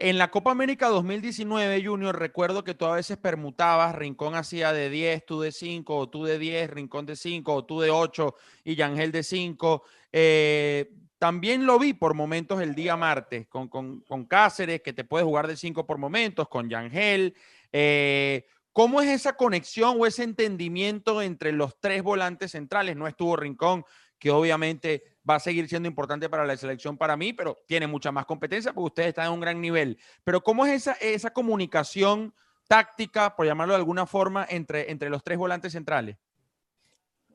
En 0.00 0.16
la 0.16 0.30
Copa 0.30 0.52
América 0.52 0.86
2019, 0.88 1.84
Junior, 1.84 2.16
recuerdo 2.16 2.62
que 2.62 2.74
tú 2.74 2.84
a 2.84 2.94
veces 2.94 3.16
permutabas, 3.16 3.96
Rincón 3.96 4.36
hacía 4.36 4.72
de 4.72 4.90
10, 4.90 5.26
tú 5.26 5.40
de 5.40 5.50
5, 5.50 5.96
o 5.96 6.08
tú 6.08 6.24
de 6.24 6.38
10, 6.38 6.70
Rincón 6.70 7.04
de 7.04 7.16
5, 7.16 7.52
o 7.52 7.64
tú 7.64 7.80
de 7.80 7.90
8 7.90 8.36
y 8.62 8.76
Yangel 8.76 9.10
de 9.10 9.24
5. 9.24 9.82
Eh, 10.12 10.92
también 11.18 11.66
lo 11.66 11.78
vi 11.78 11.94
por 11.94 12.14
momentos 12.14 12.60
el 12.60 12.74
día 12.74 12.96
martes 12.96 13.46
con, 13.48 13.68
con- 13.68 14.00
con 14.02 14.24
Cáceres, 14.26 14.82
que 14.82 14.92
te 14.92 15.04
puede 15.04 15.24
jugar 15.24 15.46
de 15.46 15.56
5 15.56 15.86
por 15.86 15.98
momentos, 15.98 16.48
con 16.48 16.68
Yangel. 16.70 17.34
Eh, 17.72 18.46
¿Cómo 18.72 19.00
es 19.00 19.08
esa 19.08 19.32
conexión 19.32 19.96
o 19.98 20.06
ese 20.06 20.22
entendimiento 20.22 21.20
entre 21.20 21.50
los 21.52 21.80
tres 21.80 22.02
volantes 22.02 22.52
centrales? 22.52 22.96
No 22.96 23.08
estuvo 23.08 23.34
Rincón, 23.36 23.84
que 24.18 24.30
obviamente 24.30 25.02
va 25.28 25.34
a 25.36 25.40
seguir 25.40 25.68
siendo 25.68 25.88
importante 25.88 26.28
para 26.28 26.46
la 26.46 26.56
selección 26.56 26.96
para 26.96 27.16
mí, 27.16 27.32
pero 27.32 27.58
tiene 27.66 27.86
mucha 27.88 28.12
más 28.12 28.24
competencia 28.24 28.72
porque 28.72 28.86
ustedes 28.86 29.08
están 29.08 29.26
en 29.26 29.32
un 29.32 29.40
gran 29.40 29.60
nivel. 29.60 29.98
Pero 30.22 30.42
¿cómo 30.42 30.64
es 30.64 30.72
esa, 30.72 30.92
esa 31.00 31.32
comunicación 31.32 32.32
táctica, 32.68 33.34
por 33.34 33.46
llamarlo 33.46 33.74
de 33.74 33.78
alguna 33.78 34.06
forma, 34.06 34.46
entre, 34.48 34.90
entre 34.92 35.10
los 35.10 35.24
tres 35.24 35.38
volantes 35.38 35.72
centrales? 35.72 36.16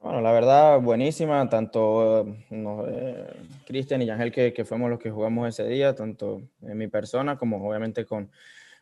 Bueno, 0.04 0.20
la 0.20 0.34
verdad, 0.34 0.82
buenísima, 0.82 1.48
tanto 1.50 2.22
eh, 2.28 2.46
no, 2.50 2.86
eh, 2.90 3.26
Cristian 3.66 4.02
y 4.02 4.10
Ángel, 4.10 4.34
que, 4.34 4.52
que 4.54 4.66
fuimos 4.66 4.90
los 4.90 5.00
que 5.00 5.10
jugamos 5.10 5.48
ese 5.48 5.66
día, 5.70 5.96
tanto 5.96 6.42
en 6.62 6.78
mi 6.78 6.88
persona 6.90 7.38
como 7.38 7.66
obviamente 7.66 8.06
con, 8.06 8.30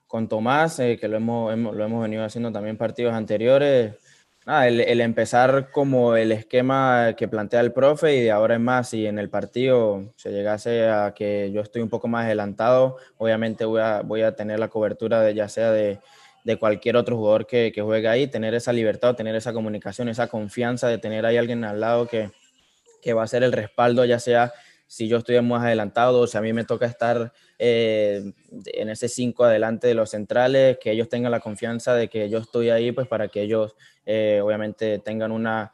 con 0.07 0.27
Tomás, 0.27 0.79
eh, 0.79 0.97
que 0.99 1.07
lo 1.07 1.17
hemos, 1.17 1.53
hemos- 1.53 1.75
lo 1.75 1.85
hemos 1.85 2.01
venido 2.03 2.23
haciendo 2.25 2.51
también 2.51 2.77
partidos 2.77 3.13
anteriores. 3.13 3.95
El, 4.47 5.01
empezar 5.01 5.69
como 5.71 6.15
el 6.15 6.31
esquema 6.31 7.13
que 7.17 7.27
plantea 7.27 7.61
el 7.61 7.73
profe 7.73 8.23
y 8.23 8.29
ahora 8.29 8.55
en 8.55 8.63
más, 8.63 8.89
si 8.89 9.05
en 9.05 9.19
el 9.19 9.29
partido 9.29 10.13
se 10.17 10.31
llegase 10.31 10.89
a 10.89 11.13
que 11.15 11.51
yo 11.53 11.61
estoy 11.61 11.83
un 11.83 11.89
poco 11.89 12.07
más 12.07 12.25
adelantado, 12.25 12.97
obviamente 13.17 13.65
voy 13.65 13.81
a, 13.81 14.01
voy 14.01 14.23
a 14.23 14.35
tener 14.35 14.59
la 14.59 14.69
cobertura 14.69 15.21
de 15.21 15.35
ya 15.35 15.47
sea 15.49 15.71
de, 15.71 15.99
de 16.43 16.57
cualquier 16.57 16.95
otro 16.97 17.17
jugador 17.17 17.45
que, 17.47 17.71
que 17.73 17.81
juegue 17.81 18.07
ahí, 18.07 18.27
tener 18.27 18.53
esa 18.53 18.73
libertad, 18.73 19.15
tener 19.15 19.35
esa 19.35 19.53
comunicación, 19.53 20.09
esa 20.09 20.27
confianza 20.27 20.87
de 20.87 20.97
tener 20.97 21.25
ahí 21.25 21.37
alguien 21.37 21.63
al 21.63 21.79
lado 21.79 22.07
que, 22.07 22.31
que 23.01 23.13
va 23.13 23.23
a 23.23 23.27
ser 23.27 23.43
el 23.43 23.51
respaldo, 23.51 24.05
ya 24.05 24.19
sea 24.19 24.51
si 24.87 25.07
yo 25.07 25.17
estoy 25.17 25.39
más 25.41 25.63
adelantado 25.63 26.19
o 26.19 26.27
si 26.27 26.37
a 26.37 26.41
mí 26.41 26.51
me 26.51 26.65
toca 26.65 26.85
estar 26.85 27.31
eh, 27.57 28.33
en 28.73 28.89
ese 28.89 29.07
5 29.07 29.45
adelante 29.45 29.87
de 29.87 29.93
los 29.93 30.09
centrales, 30.09 30.79
que 30.81 30.91
ellos 30.91 31.07
tengan 31.07 31.31
la 31.31 31.39
confianza 31.39 31.95
de 31.95 32.09
que 32.09 32.29
yo 32.29 32.39
estoy 32.39 32.69
ahí, 32.71 32.91
pues 32.91 33.07
para 33.07 33.29
que 33.29 33.41
ellos 33.43 33.73
eh, 34.05 34.41
obviamente 34.43 34.99
tengan 34.99 35.31
una, 35.31 35.71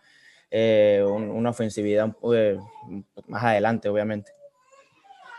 eh, 0.51 1.03
un- 1.07 1.31
una 1.31 1.49
ofensividad 1.49 2.15
eh, 2.33 2.59
más 3.27 3.43
adelante, 3.43 3.89
obviamente. 3.89 4.31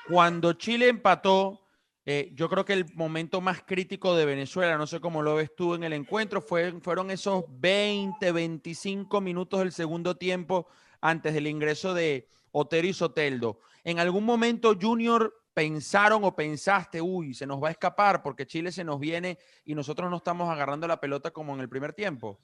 Cuando 0.09 0.55
Chile 0.55 0.89
empató, 0.89 1.61
eh, 2.11 2.33
yo 2.33 2.49
creo 2.49 2.65
que 2.65 2.73
el 2.73 2.87
momento 2.95 3.43
más 3.43 3.61
crítico 3.61 4.17
de 4.17 4.25
Venezuela, 4.25 4.79
no 4.79 4.87
sé 4.87 4.99
cómo 4.99 5.21
lo 5.21 5.35
ves 5.35 5.55
tú 5.55 5.75
en 5.75 5.85
el 5.85 5.93
encuentro, 5.93 6.41
fue, 6.41 6.73
fueron 6.81 7.11
esos 7.11 7.45
20, 7.61 8.33
25 8.33 9.21
minutos 9.21 9.61
del 9.61 9.73
segundo 9.73 10.17
tiempo 10.17 10.69
antes 11.03 11.35
del 11.35 11.47
ingreso 11.47 11.93
de 11.93 12.27
Otero 12.51 12.87
y 12.87 12.95
Soteldo. 12.95 13.59
¿En 13.85 13.99
algún 13.99 14.25
momento, 14.25 14.75
Junior, 14.81 15.35
pensaron 15.53 16.25
o 16.25 16.35
pensaste, 16.35 17.03
uy, 17.03 17.35
se 17.35 17.47
nos 17.47 17.63
va 17.63 17.69
a 17.69 17.73
escapar 17.73 18.23
porque 18.23 18.47
Chile 18.47 18.73
se 18.73 18.85
nos 18.85 18.99
viene 18.99 19.37
y 19.67 19.75
nosotros 19.75 20.11
no 20.11 20.17
estamos 20.17 20.49
agarrando 20.49 20.89
la 20.89 21.01
pelota 21.01 21.31
como 21.31 21.53
en 21.53 21.61
el 21.61 21.69
primer 21.69 21.93
tiempo? 21.93 22.39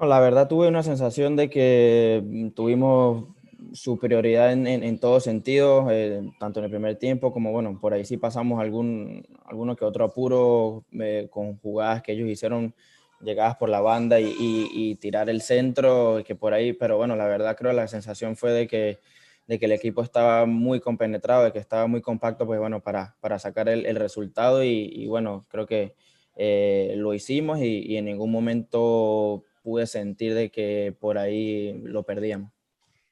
La 0.00 0.18
verdad 0.18 0.48
tuve 0.48 0.66
una 0.66 0.82
sensación 0.82 1.36
de 1.36 1.48
que 1.50 2.20
mm, 2.24 2.48
tuvimos 2.48 3.28
superioridad 3.72 4.52
en, 4.52 4.66
en, 4.66 4.82
en 4.82 4.98
todo 4.98 5.20
sentido, 5.20 5.88
eh, 5.90 6.22
tanto 6.38 6.60
en 6.60 6.64
el 6.64 6.70
primer 6.70 6.96
tiempo 6.96 7.32
como, 7.32 7.52
bueno, 7.52 7.78
por 7.80 7.92
ahí 7.94 8.04
sí 8.04 8.16
pasamos 8.16 8.60
algún, 8.60 9.26
alguno 9.46 9.76
que 9.76 9.84
otro 9.84 10.04
apuro 10.04 10.84
eh, 11.00 11.28
con 11.30 11.58
jugadas 11.58 12.02
que 12.02 12.12
ellos 12.12 12.28
hicieron 12.28 12.74
llegadas 13.20 13.56
por 13.56 13.68
la 13.68 13.80
banda 13.80 14.18
y, 14.20 14.34
y- 14.72 14.94
tirar 14.96 15.28
el 15.28 15.42
centro, 15.42 16.22
que 16.26 16.34
por 16.34 16.54
ahí, 16.54 16.72
pero 16.72 16.96
bueno, 16.96 17.16
la 17.16 17.26
verdad 17.26 17.56
creo 17.56 17.72
la 17.72 17.86
sensación 17.88 18.36
fue 18.36 18.52
de 18.52 18.66
que, 18.66 18.98
de 19.46 19.58
que 19.58 19.66
el 19.66 19.72
equipo 19.72 20.02
estaba 20.02 20.46
muy 20.46 20.80
compenetrado, 20.80 21.44
de 21.44 21.52
que 21.52 21.58
estaba 21.58 21.86
muy 21.86 22.00
compacto, 22.00 22.46
pues 22.46 22.58
bueno, 22.60 22.80
para, 22.82 23.16
para 23.20 23.38
sacar 23.38 23.68
el, 23.68 23.84
el 23.86 23.96
resultado 23.96 24.64
y, 24.64 25.06
bueno, 25.06 25.46
creo 25.50 25.66
que 25.66 25.94
eh, 26.36 26.94
lo 26.96 27.12
hicimos 27.14 27.58
y, 27.60 27.80
y 27.86 27.96
en 27.96 28.06
ningún 28.06 28.30
momento 28.30 29.44
pude 29.62 29.86
sentir 29.86 30.34
de 30.34 30.50
que 30.50 30.94
por 30.98 31.18
ahí 31.18 31.74
lo 31.84 32.04
perdíamos. 32.04 32.52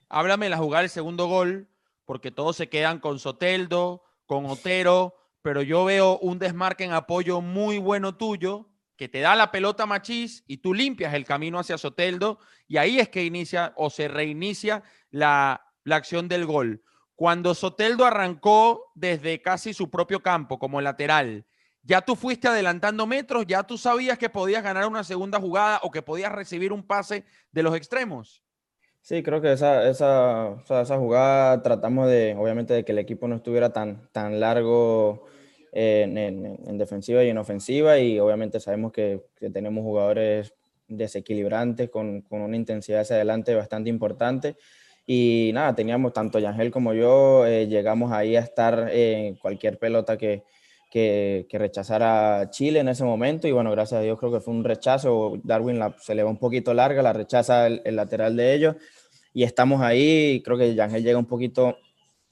Háblame 0.08 0.48
la 0.48 0.56
jugada 0.56 0.82
del 0.82 0.90
segundo 0.90 1.26
gol, 1.26 1.68
porque 2.04 2.30
todos 2.30 2.56
se 2.56 2.68
quedan 2.68 2.98
con 2.98 3.18
Soteldo, 3.18 4.02
con 4.24 4.46
Otero, 4.46 5.14
pero 5.42 5.60
yo 5.62 5.84
veo 5.84 6.18
un 6.18 6.38
desmarque 6.38 6.84
en 6.84 6.92
apoyo 6.92 7.40
muy 7.40 7.78
bueno 7.78 8.16
tuyo, 8.16 8.70
que 8.96 9.08
te 9.08 9.20
da 9.20 9.36
la 9.36 9.50
pelota 9.50 9.86
Machís 9.86 10.44
y 10.46 10.58
tú 10.58 10.72
limpias 10.72 11.12
el 11.14 11.24
camino 11.24 11.58
hacia 11.58 11.76
Soteldo, 11.76 12.38
y 12.66 12.78
ahí 12.78 12.98
es 12.98 13.10
que 13.10 13.24
inicia 13.24 13.72
o 13.76 13.90
se 13.90 14.08
reinicia 14.08 14.82
la, 15.10 15.62
la 15.84 15.96
acción 15.96 16.26
del 16.28 16.46
gol. 16.46 16.82
Cuando 17.14 17.54
Soteldo 17.54 18.06
arrancó 18.06 18.90
desde 18.94 19.42
casi 19.42 19.74
su 19.74 19.90
propio 19.90 20.22
campo 20.22 20.58
como 20.58 20.80
lateral, 20.80 21.44
ya 21.82 22.00
tú 22.00 22.16
fuiste 22.16 22.48
adelantando 22.48 23.06
metros, 23.06 23.46
ya 23.46 23.62
tú 23.62 23.76
sabías 23.76 24.18
que 24.18 24.30
podías 24.30 24.62
ganar 24.62 24.86
una 24.86 25.04
segunda 25.04 25.38
jugada 25.38 25.80
o 25.82 25.90
que 25.90 26.02
podías 26.02 26.32
recibir 26.32 26.72
un 26.72 26.86
pase 26.86 27.24
de 27.50 27.62
los 27.62 27.74
extremos. 27.74 28.42
Sí, 29.00 29.22
creo 29.22 29.40
que 29.40 29.52
esa, 29.52 29.88
esa, 29.88 30.56
esa 30.68 30.98
jugada 30.98 31.62
tratamos 31.62 32.08
de, 32.08 32.34
obviamente, 32.38 32.74
de 32.74 32.84
que 32.84 32.92
el 32.92 32.98
equipo 32.98 33.26
no 33.26 33.36
estuviera 33.36 33.72
tan, 33.72 34.08
tan 34.12 34.38
largo 34.38 35.24
eh, 35.72 36.02
en, 36.04 36.18
en- 36.18 36.58
en 36.66 36.78
defensiva 36.78 37.24
y 37.24 37.30
en 37.30 37.38
ofensiva 37.38 37.98
y 37.98 38.18
obviamente 38.20 38.60
sabemos 38.60 38.92
que, 38.92 39.22
que 39.38 39.48
tenemos 39.50 39.82
jugadores 39.82 40.52
desequilibrantes 40.88 41.88
con, 41.90 42.22
con 42.22 42.42
una 42.42 42.56
intensidad 42.56 43.00
hacia 43.00 43.16
adelante 43.16 43.54
bastante 43.54 43.88
importante. 43.90 44.56
Y 45.06 45.52
nada, 45.54 45.74
teníamos 45.74 46.12
tanto 46.12 46.38
Yangel 46.38 46.70
como 46.70 46.92
yo, 46.92 47.46
eh, 47.46 47.66
llegamos 47.66 48.12
ahí 48.12 48.36
a 48.36 48.40
estar 48.40 48.90
en 48.92 49.36
cualquier 49.36 49.78
pelota 49.78 50.18
que, 50.18 50.42
que, 50.90 51.46
que 51.48 51.58
rechazara 51.58 52.48
Chile 52.50 52.80
en 52.80 52.88
ese 52.88 53.04
momento 53.04 53.46
y 53.46 53.52
bueno, 53.52 53.70
gracias 53.70 54.00
a 54.00 54.02
Dios 54.02 54.18
creo 54.18 54.32
que 54.32 54.40
fue 54.40 54.54
un 54.54 54.64
rechazo, 54.64 55.38
Darwin 55.44 55.80
se 56.00 56.14
le 56.14 56.22
va 56.22 56.30
un 56.30 56.38
poquito 56.38 56.72
larga, 56.74 57.02
la 57.02 57.12
rechaza 57.12 57.66
el, 57.66 57.82
el 57.84 57.96
lateral 57.96 58.36
de 58.36 58.54
ellos 58.54 58.76
y 59.34 59.42
estamos 59.42 59.82
ahí, 59.82 60.42
creo 60.44 60.56
que 60.56 60.74
Yangel 60.74 61.02
llega 61.02 61.18
un 61.18 61.26
poquito, 61.26 61.78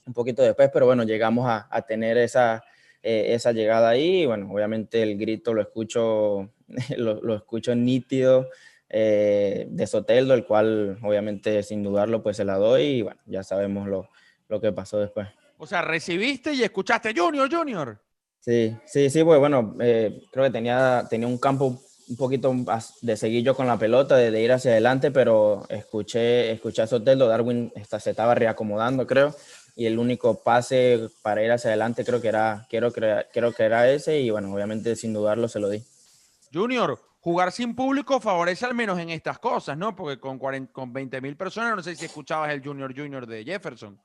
un 0.07 0.13
poquito 0.13 0.43
después, 0.43 0.71
pero 0.73 0.87
bueno, 0.87 1.05
llegamos 1.05 1.47
a, 1.47 1.69
a 1.71 1.83
tener 1.83 2.17
esa, 2.17 2.65
eh, 3.03 3.35
esa 3.35 3.53
llegada 3.53 3.91
ahí 3.91 4.23
y 4.23 4.27
bueno, 4.27 4.51
obviamente 4.51 5.03
el 5.03 5.17
grito 5.19 5.55
lo 5.55 5.63
escucho, 5.63 6.51
lo, 6.97 7.21
lo 7.23 7.35
escucho 7.37 7.75
nítido 7.75 8.49
eh, 8.89 9.67
de 9.69 9.87
Soteldo, 9.87 10.35
el 10.35 10.47
cual 10.47 10.99
obviamente 11.03 11.63
sin 11.63 11.83
dudarlo 11.83 12.23
pues 12.23 12.37
se 12.37 12.45
la 12.45 12.57
doy 12.57 12.83
y 12.83 13.03
bueno, 13.03 13.21
ya 13.27 13.43
sabemos 13.43 13.89
lo, 13.89 14.09
lo 14.49 14.61
que 14.61 14.73
pasó 14.73 14.99
después. 14.99 15.29
O 15.59 15.67
sea, 15.67 15.83
recibiste 15.83 16.53
y 16.53 16.63
escuchaste 16.63 17.13
Junior, 17.17 17.49
Junior. 17.49 18.01
Sí, 18.47 18.76
sí, 18.87 19.11
sí, 19.11 19.25
pues 19.25 19.41
bueno, 19.41 19.75
eh, 19.81 20.23
creo 20.31 20.45
que 20.45 20.53
tenía, 20.53 21.05
tenía 21.11 21.26
un 21.26 21.37
campo 21.37 21.83
un 22.09 22.17
poquito 22.17 22.55
de 23.03 23.17
seguir 23.17 23.43
yo 23.43 23.57
con 23.57 23.67
la 23.67 23.76
pelota, 23.76 24.15
de, 24.15 24.41
ir 24.41 24.53
hacia 24.53 24.71
adelante, 24.71 25.11
pero 25.11 25.67
escuché, 25.69 26.53
escuché 26.53 26.83
a 26.83 26.87
Soteldo, 26.87 27.26
Darwin 27.26 27.73
está, 27.75 27.99
se 27.99 28.11
estaba 28.11 28.37
reacomodando, 28.37 29.05
creo, 29.05 29.35
y 29.75 29.87
el 29.87 29.99
único 29.99 30.45
pase 30.45 31.09
para 31.23 31.43
ir 31.43 31.50
hacia 31.50 31.71
adelante 31.71 32.05
creo 32.05 32.21
que 32.21 32.29
era, 32.29 32.69
creo, 32.71 32.93
creo 32.93 33.53
que 33.53 33.62
era 33.65 33.91
ese, 33.91 34.21
y 34.21 34.31
bueno, 34.31 34.55
obviamente 34.55 34.95
sin 34.95 35.12
dudarlo 35.12 35.49
se 35.49 35.59
lo 35.59 35.69
di. 35.69 35.83
Junior, 36.55 37.00
jugar 37.19 37.50
sin 37.50 37.75
público 37.75 38.21
favorece 38.21 38.65
al 38.65 38.75
menos 38.75 38.97
en 39.00 39.11
estas 39.11 39.41
cosas, 39.41 39.76
¿no? 39.76 39.97
Porque 39.97 40.21
con, 40.21 40.38
40 40.38 40.73
con 40.73 40.93
20 40.93 41.21
mil 41.21 41.37
personas, 41.37 41.75
no 41.75 41.83
sé 41.83 41.97
si 41.97 42.05
escuchabas 42.05 42.53
el 42.53 42.62
Junior 42.62 42.95
Junior 42.97 43.26
de 43.26 43.43
Jefferson. 43.43 44.00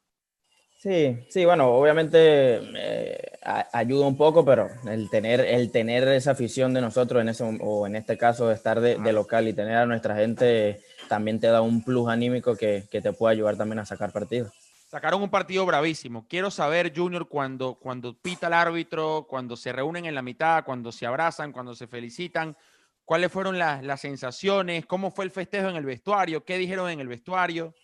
Sí, 0.82 1.16
sí, 1.30 1.46
bueno, 1.46 1.68
obviamente 1.68 2.60
eh, 2.76 3.38
ayuda 3.72 4.08
un 4.08 4.18
poco, 4.18 4.44
pero 4.44 4.68
el 4.90 5.12
tener, 5.12 5.40
el 5.42 5.70
tener 5.72 6.08
esa 6.08 6.32
afición 6.32 6.74
de 6.74 6.82
nosotros 6.82 7.22
en 7.22 7.30
ese, 7.30 7.44
o 7.62 7.86
en 7.86 7.96
este 7.96 8.18
caso 8.18 8.52
estar 8.52 8.82
de, 8.82 8.98
de 8.98 9.14
local 9.14 9.48
y 9.48 9.54
tener 9.54 9.78
a 9.78 9.86
nuestra 9.86 10.16
gente 10.16 10.82
también 11.08 11.40
te 11.40 11.46
da 11.46 11.62
un 11.62 11.84
plus 11.84 12.10
anímico 12.10 12.56
que, 12.56 12.86
que 12.90 13.00
te 13.00 13.14
puede 13.14 13.34
ayudar 13.34 13.58
también 13.58 13.78
a 13.78 13.86
sacar 13.86 14.12
partido. 14.12 14.52
Sacaron 14.90 15.22
un 15.22 15.30
partido 15.30 15.68
bravísimo. 15.68 16.26
Quiero 16.28 16.50
saber, 16.50 16.92
Junior, 16.96 17.28
cuando, 17.28 17.76
cuando 17.76 18.18
pita 18.18 18.48
el 18.48 18.54
árbitro, 18.54 19.28
cuando 19.30 19.56
se 19.56 19.72
reúnen 19.72 20.06
en 20.06 20.16
la 20.16 20.24
mitad, 20.24 20.66
cuando 20.66 20.92
se 20.92 21.06
abrazan, 21.06 21.52
cuando 21.52 21.76
se 21.76 21.86
felicitan, 21.86 22.58
¿cuáles 23.06 23.32
fueron 23.32 23.60
las, 23.60 23.84
las 23.84 24.02
sensaciones? 24.02 24.88
¿Cómo 24.88 25.12
fue 25.12 25.26
el 25.26 25.32
festejo 25.32 25.70
en 25.70 25.76
el 25.76 25.86
vestuario? 25.86 26.44
¿Qué 26.44 26.58
dijeron 26.58 26.90
en 26.90 27.02
el 27.02 27.08
vestuario? 27.08 27.76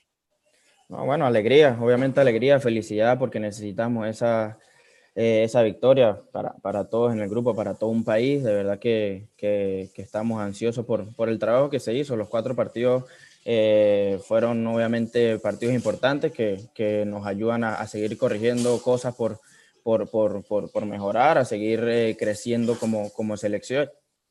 No, 0.89 1.06
bueno, 1.06 1.25
alegría, 1.25 1.77
obviamente 1.82 2.22
alegría, 2.22 2.60
felicidad, 2.62 3.20
porque 3.20 3.41
necesitamos 3.41 4.08
esa, 4.08 4.58
eh, 5.15 5.44
esa 5.44 5.62
victoria 5.62 6.22
para, 6.32 6.53
para, 6.53 6.89
todos 6.89 7.12
en 7.13 7.20
el 7.20 7.29
grupo, 7.29 7.53
para 7.53 7.75
todo 7.75 7.89
un 7.89 8.06
país. 8.06 8.41
De 8.41 8.53
verdad 8.53 8.79
que, 8.79 9.27
que, 9.36 9.89
que 9.94 10.01
estamos 10.01 10.39
ansiosos 10.41 10.86
por, 10.86 11.13
por, 11.13 11.27
el 11.27 11.39
trabajo 11.39 11.70
que 11.70 11.82
se 11.82 11.94
hizo. 11.94 12.15
Los 12.15 12.29
cuatro 12.29 12.56
partidos 12.56 13.03
eh, 13.44 14.17
fueron 14.25 14.65
obviamente 14.65 15.39
partidos 15.39 15.75
importantes 15.75 16.32
que, 16.32 16.70
que 16.74 17.06
nos 17.06 17.25
ayudan 17.27 17.65
a, 17.65 17.75
a, 17.75 17.88
seguir 17.88 18.17
corrigiendo 18.17 18.82
cosas 18.82 19.13
por, 19.13 19.41
por, 19.84 20.10
por, 20.10 20.44
por 20.72 20.86
mejorar, 20.86 21.38
a 21.38 21.46
seguir 21.46 21.84
eh, 21.86 22.15
creciendo 22.17 22.79
como, 22.79 23.12
como, 23.12 23.36
selección, 23.36 23.89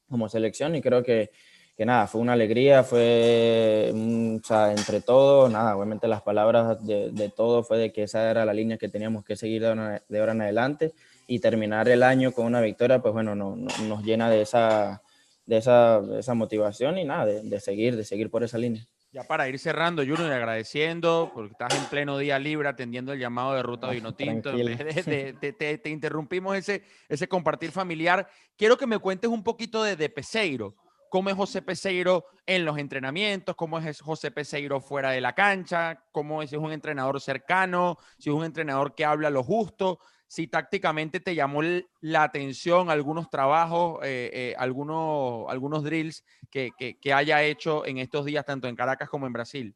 como 0.08 0.30
selección 0.30 0.74
y 0.74 0.80
creo 0.80 1.02
que, 1.02 1.30
que 1.76 1.84
nada, 1.84 2.06
fue 2.06 2.22
una 2.22 2.32
alegría, 2.32 2.82
fue, 2.82 3.92
o 3.92 4.42
sea, 4.42 4.72
entre 4.72 5.02
todos, 5.02 5.52
nada, 5.52 5.76
obviamente 5.76 6.08
las 6.08 6.22
palabras 6.22 6.84
de, 6.86 7.10
de 7.10 7.28
todo 7.28 7.62
fue 7.62 7.76
de 7.76 7.92
que 7.92 8.04
esa 8.04 8.30
era 8.30 8.46
la 8.46 8.54
línea 8.54 8.78
que 8.78 8.88
teníamos 8.88 9.24
que 9.24 9.36
seguir 9.36 9.60
de 9.60 9.68
ahora, 9.68 10.02
de 10.08 10.18
ahora 10.18 10.32
en 10.32 10.40
adelante 10.40 10.94
y 11.26 11.38
terminar 11.38 11.86
el 11.90 12.02
año 12.02 12.32
con 12.32 12.46
una 12.46 12.62
victoria, 12.62 13.00
pues 13.00 13.12
bueno, 13.12 13.34
no, 13.34 13.56
no, 13.56 13.68
nos 13.88 14.02
llena 14.02 14.30
de 14.30 14.40
esa, 14.40 15.02
de 15.44 15.58
esa, 15.58 16.00
de 16.00 16.20
esa 16.20 16.32
motivación 16.32 16.96
y 16.96 17.04
nada, 17.04 17.26
de, 17.26 17.42
de, 17.42 17.60
seguir, 17.60 17.94
de 17.94 18.04
seguir 18.04 18.30
por 18.30 18.42
esa 18.42 18.56
línea. 18.56 18.86
Ya 19.12 19.24
para 19.24 19.46
ir 19.46 19.58
cerrando, 19.58 20.02
Junior, 20.02 20.32
agradeciendo, 20.32 21.30
porque 21.34 21.52
estás 21.52 21.74
en 21.74 21.84
pleno 21.90 22.16
día 22.16 22.38
libre 22.38 22.68
atendiendo 22.68 23.12
el 23.12 23.18
llamado 23.18 23.54
de 23.54 23.62
Ruta 23.62 23.90
Vinotinto. 23.90 24.52
De, 24.56 25.34
de, 25.40 25.52
te, 25.52 25.78
te, 25.78 25.90
interrumpimos 25.90 26.56
ese, 26.56 26.82
ese 27.08 27.28
compartir 27.28 27.70
familiar. 27.70 28.28
Quiero 28.56 28.76
que 28.78 28.86
me 28.86 28.98
cuentes 28.98 29.30
un 29.30 29.42
poquito 29.42 29.82
de, 29.82 29.96
de 29.96 30.08
Peseiro 30.08 30.74
cómo 31.16 31.30
es 31.30 31.36
José 31.36 31.62
Peseiro 31.62 32.26
en 32.44 32.66
los 32.66 32.76
entrenamientos, 32.76 33.56
cómo 33.56 33.78
es 33.78 34.02
José 34.02 34.30
Peseiro 34.30 34.82
fuera 34.82 35.12
de 35.12 35.22
la 35.22 35.34
cancha, 35.34 36.04
cómo 36.12 36.42
es, 36.42 36.50
si 36.50 36.56
es 36.56 36.60
un 36.60 36.72
entrenador 36.72 37.22
cercano, 37.22 37.96
si 38.18 38.28
es 38.28 38.36
un 38.36 38.44
entrenador 38.44 38.94
que 38.94 39.06
habla 39.06 39.30
lo 39.30 39.42
justo, 39.42 39.98
si 40.28 40.46
tácticamente 40.46 41.20
te 41.20 41.34
llamó 41.34 41.62
la 42.02 42.22
atención 42.22 42.90
algunos 42.90 43.30
trabajos, 43.30 44.00
eh, 44.02 44.30
eh, 44.30 44.54
algunos, 44.58 45.46
algunos 45.48 45.84
drills 45.84 46.22
que, 46.50 46.72
que, 46.76 47.12
haya 47.14 47.42
hecho 47.42 47.86
en 47.86 47.96
estos 47.96 48.26
días, 48.26 48.44
tanto 48.44 48.68
en 48.68 48.76
Caracas 48.76 49.08
como 49.08 49.26
en 49.26 49.32
Brasil. 49.32 49.74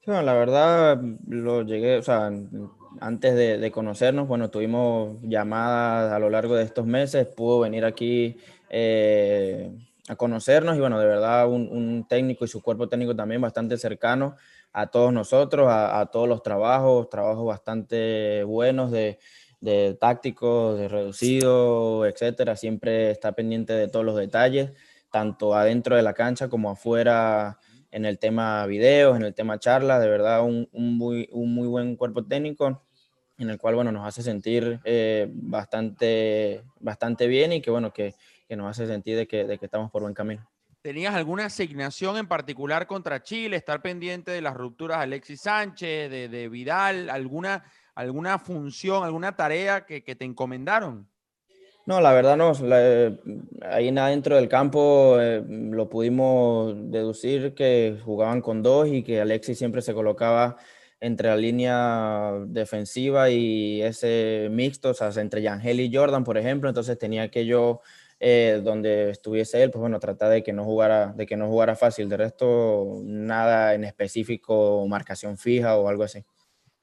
Sí, 0.00 0.06
bueno, 0.06 0.22
la 0.22 0.34
verdad, 0.34 1.00
lo 1.28 1.62
llegué, 1.62 1.98
o 1.98 2.02
sea, 2.02 2.32
antes 3.00 3.34
de, 3.36 3.58
de, 3.58 3.70
conocernos, 3.70 4.26
bueno, 4.26 4.50
tuvimos 4.50 5.18
llamadas 5.22 6.12
a 6.12 6.18
lo 6.18 6.30
largo 6.30 6.56
de 6.56 6.64
estos 6.64 6.84
meses, 6.84 7.28
pudo 7.28 7.60
venir 7.60 7.84
aquí. 7.84 8.36
Eh, 8.74 9.70
a 10.12 10.16
conocernos 10.16 10.76
y 10.76 10.80
bueno, 10.80 10.98
de 10.98 11.06
verdad 11.06 11.48
un, 11.48 12.06
técnico 12.08 12.44
y 12.44 12.48
su 12.48 12.62
cuerpo 12.62 12.88
técnico 12.88 13.16
también 13.16 13.40
bastante 13.40 13.76
cercano 13.76 14.36
a 14.72 14.86
todos 14.86 15.12
nosotros, 15.12 15.68
a, 15.70 16.06
todos 16.12 16.28
los 16.28 16.42
trabajos, 16.42 17.08
trabajos 17.10 17.46
bastante 17.46 18.44
buenos 18.44 18.90
de, 18.90 19.18
de 19.60 19.96
tácticos, 20.00 20.78
de 20.78 20.88
reducido, 20.88 22.06
etcétera. 22.06 22.56
Siempre 22.56 23.10
está 23.10 23.32
pendiente 23.32 23.72
de 23.74 23.88
todos 23.88 24.04
los 24.04 24.16
detalles, 24.16 24.72
tanto 25.10 25.54
adentro 25.54 25.96
de 25.96 26.02
la 26.02 26.14
cancha 26.14 26.48
como 26.48 26.70
afuera 26.70 27.58
en 27.90 28.06
el 28.06 28.18
tema 28.18 28.64
videos, 28.66 29.16
en 29.16 29.22
el 29.22 29.34
tema 29.34 29.58
charlas, 29.58 30.00
de 30.00 30.08
verdad 30.08 30.42
un, 30.42 30.68
un, 30.72 30.96
muy, 30.96 31.28
un 31.32 31.54
muy 31.54 31.68
buen 31.68 31.96
cuerpo 31.96 32.24
técnico 32.24 32.82
en 33.42 33.50
el 33.50 33.58
cual, 33.58 33.74
bueno, 33.74 33.92
nos 33.92 34.06
hace 34.06 34.22
sentir 34.22 34.80
eh, 34.84 35.28
bastante, 35.32 36.62
bastante 36.80 37.26
bien 37.26 37.52
y 37.52 37.60
que, 37.60 37.70
bueno, 37.70 37.92
que, 37.92 38.14
que 38.52 38.56
nos 38.56 38.68
hace 38.68 38.86
sentir 38.86 39.16
de 39.16 39.26
que, 39.26 39.44
de 39.44 39.56
que 39.56 39.64
estamos 39.64 39.90
por 39.90 40.02
buen 40.02 40.12
camino. 40.12 40.46
¿Tenías 40.82 41.14
alguna 41.14 41.46
asignación 41.46 42.18
en 42.18 42.28
particular 42.28 42.86
contra 42.86 43.22
Chile? 43.22 43.56
¿Estar 43.56 43.80
pendiente 43.80 44.30
de 44.30 44.42
las 44.42 44.52
rupturas 44.52 44.98
de 44.98 45.04
Alexis 45.04 45.40
Sánchez, 45.40 46.10
de, 46.10 46.28
de 46.28 46.48
Vidal? 46.50 47.08
¿Alguna, 47.08 47.64
¿Alguna 47.94 48.38
función, 48.38 49.04
alguna 49.04 49.34
tarea 49.34 49.86
que, 49.86 50.04
que 50.04 50.16
te 50.16 50.26
encomendaron? 50.26 51.08
No, 51.86 52.02
la 52.02 52.12
verdad 52.12 52.36
no. 52.36 52.52
La, 52.62 53.16
ahí 53.70 53.90
dentro 53.90 54.36
del 54.36 54.50
campo 54.50 55.18
eh, 55.18 55.42
lo 55.48 55.88
pudimos 55.88 56.74
deducir 56.90 57.54
que 57.54 57.98
jugaban 58.04 58.42
con 58.42 58.62
dos 58.62 58.86
y 58.86 59.02
que 59.02 59.22
Alexis 59.22 59.56
siempre 59.56 59.80
se 59.80 59.94
colocaba 59.94 60.58
entre 61.00 61.30
la 61.30 61.36
línea 61.36 62.32
defensiva 62.48 63.30
y 63.30 63.80
ese 63.80 64.48
mixto, 64.50 64.90
o 64.90 64.94
sea, 64.94 65.10
entre 65.22 65.40
Yangel 65.40 65.80
y 65.80 65.90
Jordan, 65.90 66.22
por 66.22 66.36
ejemplo. 66.36 66.68
Entonces 66.68 66.98
tenía 66.98 67.30
que 67.30 67.46
yo 67.46 67.80
eh, 68.24 68.60
donde 68.62 69.10
estuviese 69.10 69.64
él, 69.64 69.72
pues 69.72 69.80
bueno, 69.80 69.98
tratar 69.98 70.30
de 70.30 70.44
que 70.44 70.52
no 70.52 70.62
jugara, 70.62 71.08
de 71.08 71.26
que 71.26 71.36
no 71.36 71.48
jugara 71.48 71.74
fácil. 71.74 72.08
De 72.08 72.16
resto, 72.16 73.00
nada 73.02 73.74
en 73.74 73.82
específico, 73.82 74.86
marcación 74.86 75.36
fija 75.36 75.76
o 75.76 75.88
algo 75.88 76.04
así. 76.04 76.24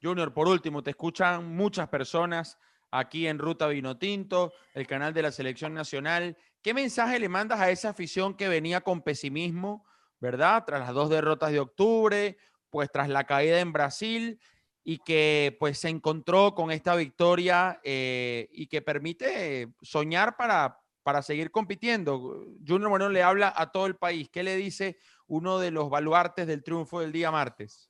Junior, 0.04 0.34
por 0.34 0.50
último, 0.50 0.84
te 0.84 0.90
escuchan 0.90 1.56
muchas 1.56 1.88
personas 1.88 2.58
aquí 2.92 3.26
en 3.26 3.40
Ruta 3.40 3.68
Vinotinto, 3.68 4.52
el 4.74 4.86
canal 4.86 5.14
de 5.14 5.22
la 5.22 5.32
Selección 5.32 5.74
Nacional. 5.74 6.36
¿Qué 6.62 6.74
mensaje 6.74 7.18
le 7.20 7.30
mandas 7.30 7.62
a 7.62 7.72
esa 7.72 7.92
afición 7.92 8.36
que 8.36 8.50
venía 8.50 8.82
con 8.82 9.02
pesimismo, 9.02 9.86
verdad? 10.20 10.66
Tras 10.68 10.82
las 10.82 10.94
dos 10.94 11.10
derrotas 11.10 11.54
de 11.54 11.62
octubre, 11.62 12.38
pues 12.70 12.92
tras 12.92 13.08
la 13.08 13.24
caída 13.24 13.62
en 13.62 13.72
Brasil 13.72 14.42
y 14.84 14.98
que 14.98 15.56
pues 15.58 15.78
se 15.78 15.88
encontró 15.88 16.54
con 16.54 16.70
esta 16.70 16.98
victoria 16.98 17.80
eh, 17.82 18.50
y 18.52 18.68
que 18.68 18.82
permite 18.82 19.70
soñar 19.82 20.36
para, 20.36 20.82
para 21.10 21.24
seguir 21.24 21.50
compitiendo. 21.50 22.46
Junior 22.68 22.92
Moreno 22.92 23.10
le 23.10 23.24
habla 23.24 23.52
a 23.56 23.72
todo 23.72 23.88
el 23.88 23.96
país. 23.96 24.30
¿Qué 24.30 24.44
le 24.44 24.56
dice 24.56 24.98
uno 25.26 25.58
de 25.58 25.72
los 25.72 25.90
baluartes 25.90 26.46
del 26.46 26.62
triunfo 26.62 27.00
del 27.00 27.12
día 27.12 27.32
martes? 27.32 27.90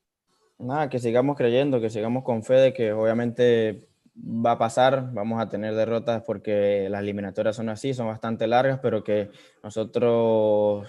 Nada, 0.58 0.90
que 0.90 1.00
sigamos 1.00 1.36
creyendo, 1.36 1.82
que 1.82 1.90
sigamos 1.90 2.24
con 2.24 2.44
fe 2.44 2.54
de 2.54 2.74
que 2.74 2.94
obviamente 2.94 3.90
va 4.16 4.52
a 4.52 4.58
pasar, 4.58 5.12
vamos 5.12 5.42
a 5.42 5.50
tener 5.50 5.76
derrotas 5.76 6.24
porque 6.24 6.88
las 6.90 7.02
eliminatorias 7.02 7.58
son 7.58 7.68
así, 7.68 7.94
son 7.94 8.08
bastante 8.08 8.48
largas, 8.48 8.80
pero 8.82 9.04
que 9.04 9.30
nosotros 9.64 10.88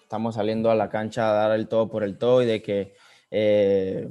estamos 0.00 0.36
saliendo 0.36 0.70
a 0.70 0.76
la 0.76 0.90
cancha 0.90 1.28
a 1.28 1.32
dar 1.32 1.58
el 1.58 1.66
todo 1.66 1.90
por 1.90 2.04
el 2.04 2.18
todo 2.18 2.40
y 2.44 2.46
de 2.46 2.62
que 2.62 2.94
eh, 3.32 4.08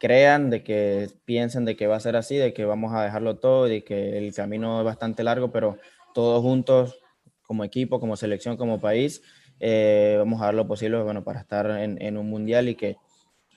crean, 0.00 0.50
de 0.50 0.64
que 0.64 1.08
piensen 1.24 1.64
de 1.64 1.76
que 1.76 1.86
va 1.86 1.94
a 1.94 2.00
ser 2.00 2.16
así, 2.16 2.36
de 2.36 2.52
que 2.52 2.64
vamos 2.64 2.92
a 2.92 3.04
dejarlo 3.04 3.36
todo 3.38 3.68
y 3.68 3.70
de 3.70 3.84
que 3.84 4.18
el 4.18 4.34
camino 4.34 4.80
es 4.80 4.84
bastante 4.84 5.22
largo, 5.22 5.52
pero 5.52 5.78
todos 6.16 6.40
juntos, 6.40 6.98
como 7.42 7.62
equipo, 7.62 8.00
como 8.00 8.16
selección, 8.16 8.56
como 8.56 8.80
país, 8.80 9.22
eh, 9.60 10.14
vamos 10.16 10.40
a 10.40 10.46
dar 10.46 10.54
lo 10.54 10.66
posible 10.66 10.96
bueno, 11.02 11.22
para 11.22 11.40
estar 11.40 11.70
en, 11.72 12.00
en, 12.00 12.16
un 12.16 12.30
mundial 12.30 12.70
y 12.70 12.74
que, 12.74 12.96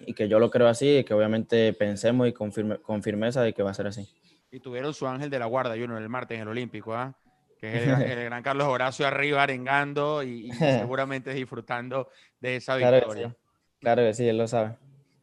y 0.02 0.14
que 0.14 0.28
yo 0.28 0.40
lo 0.40 0.52
creo 0.52 0.68
así 0.68 0.98
y 0.98 1.04
que 1.06 1.14
obviamente 1.14 1.72
pensemos 1.72 2.28
y 2.28 2.34
con, 2.34 2.52
firme, 2.52 2.78
con 2.80 3.02
firmeza 3.02 3.44
de 3.44 3.54
que 3.54 3.64
va 3.64 3.72
a 3.72 3.74
ser 3.74 3.88
así. 3.88 4.10
Y 4.52 4.60
tuvieron 4.60 4.94
su 4.94 5.08
ángel 5.08 5.30
de 5.30 5.40
la 5.40 5.46
guarda, 5.46 5.78
Juno, 5.78 5.98
el 5.98 6.10
martes 6.10 6.36
en 6.36 6.42
el 6.42 6.48
Olímpico, 6.50 6.94
¿ah? 6.94 7.16
¿eh? 7.16 7.56
que 7.62 7.78
es 7.78 7.88
el, 7.88 8.02
el, 8.02 8.24
gran 8.26 8.44
Carlos 8.44 8.68
Horacio 8.68 9.08
arriba 9.08 9.42
arengando 9.42 10.22
y, 10.22 10.50
y 10.50 10.52
seguramente 10.52 11.34
disfrutando 11.34 12.10
de 12.42 12.58
esa 12.58 12.76
victoria. 12.76 13.00
Claro 13.06 13.14
que 13.14 13.30
sí, 13.30 13.36
claro 13.80 14.02
que 14.02 14.14
sí 14.14 14.28
él 14.28 14.38
lo 14.38 14.50
sabe. 14.50 14.76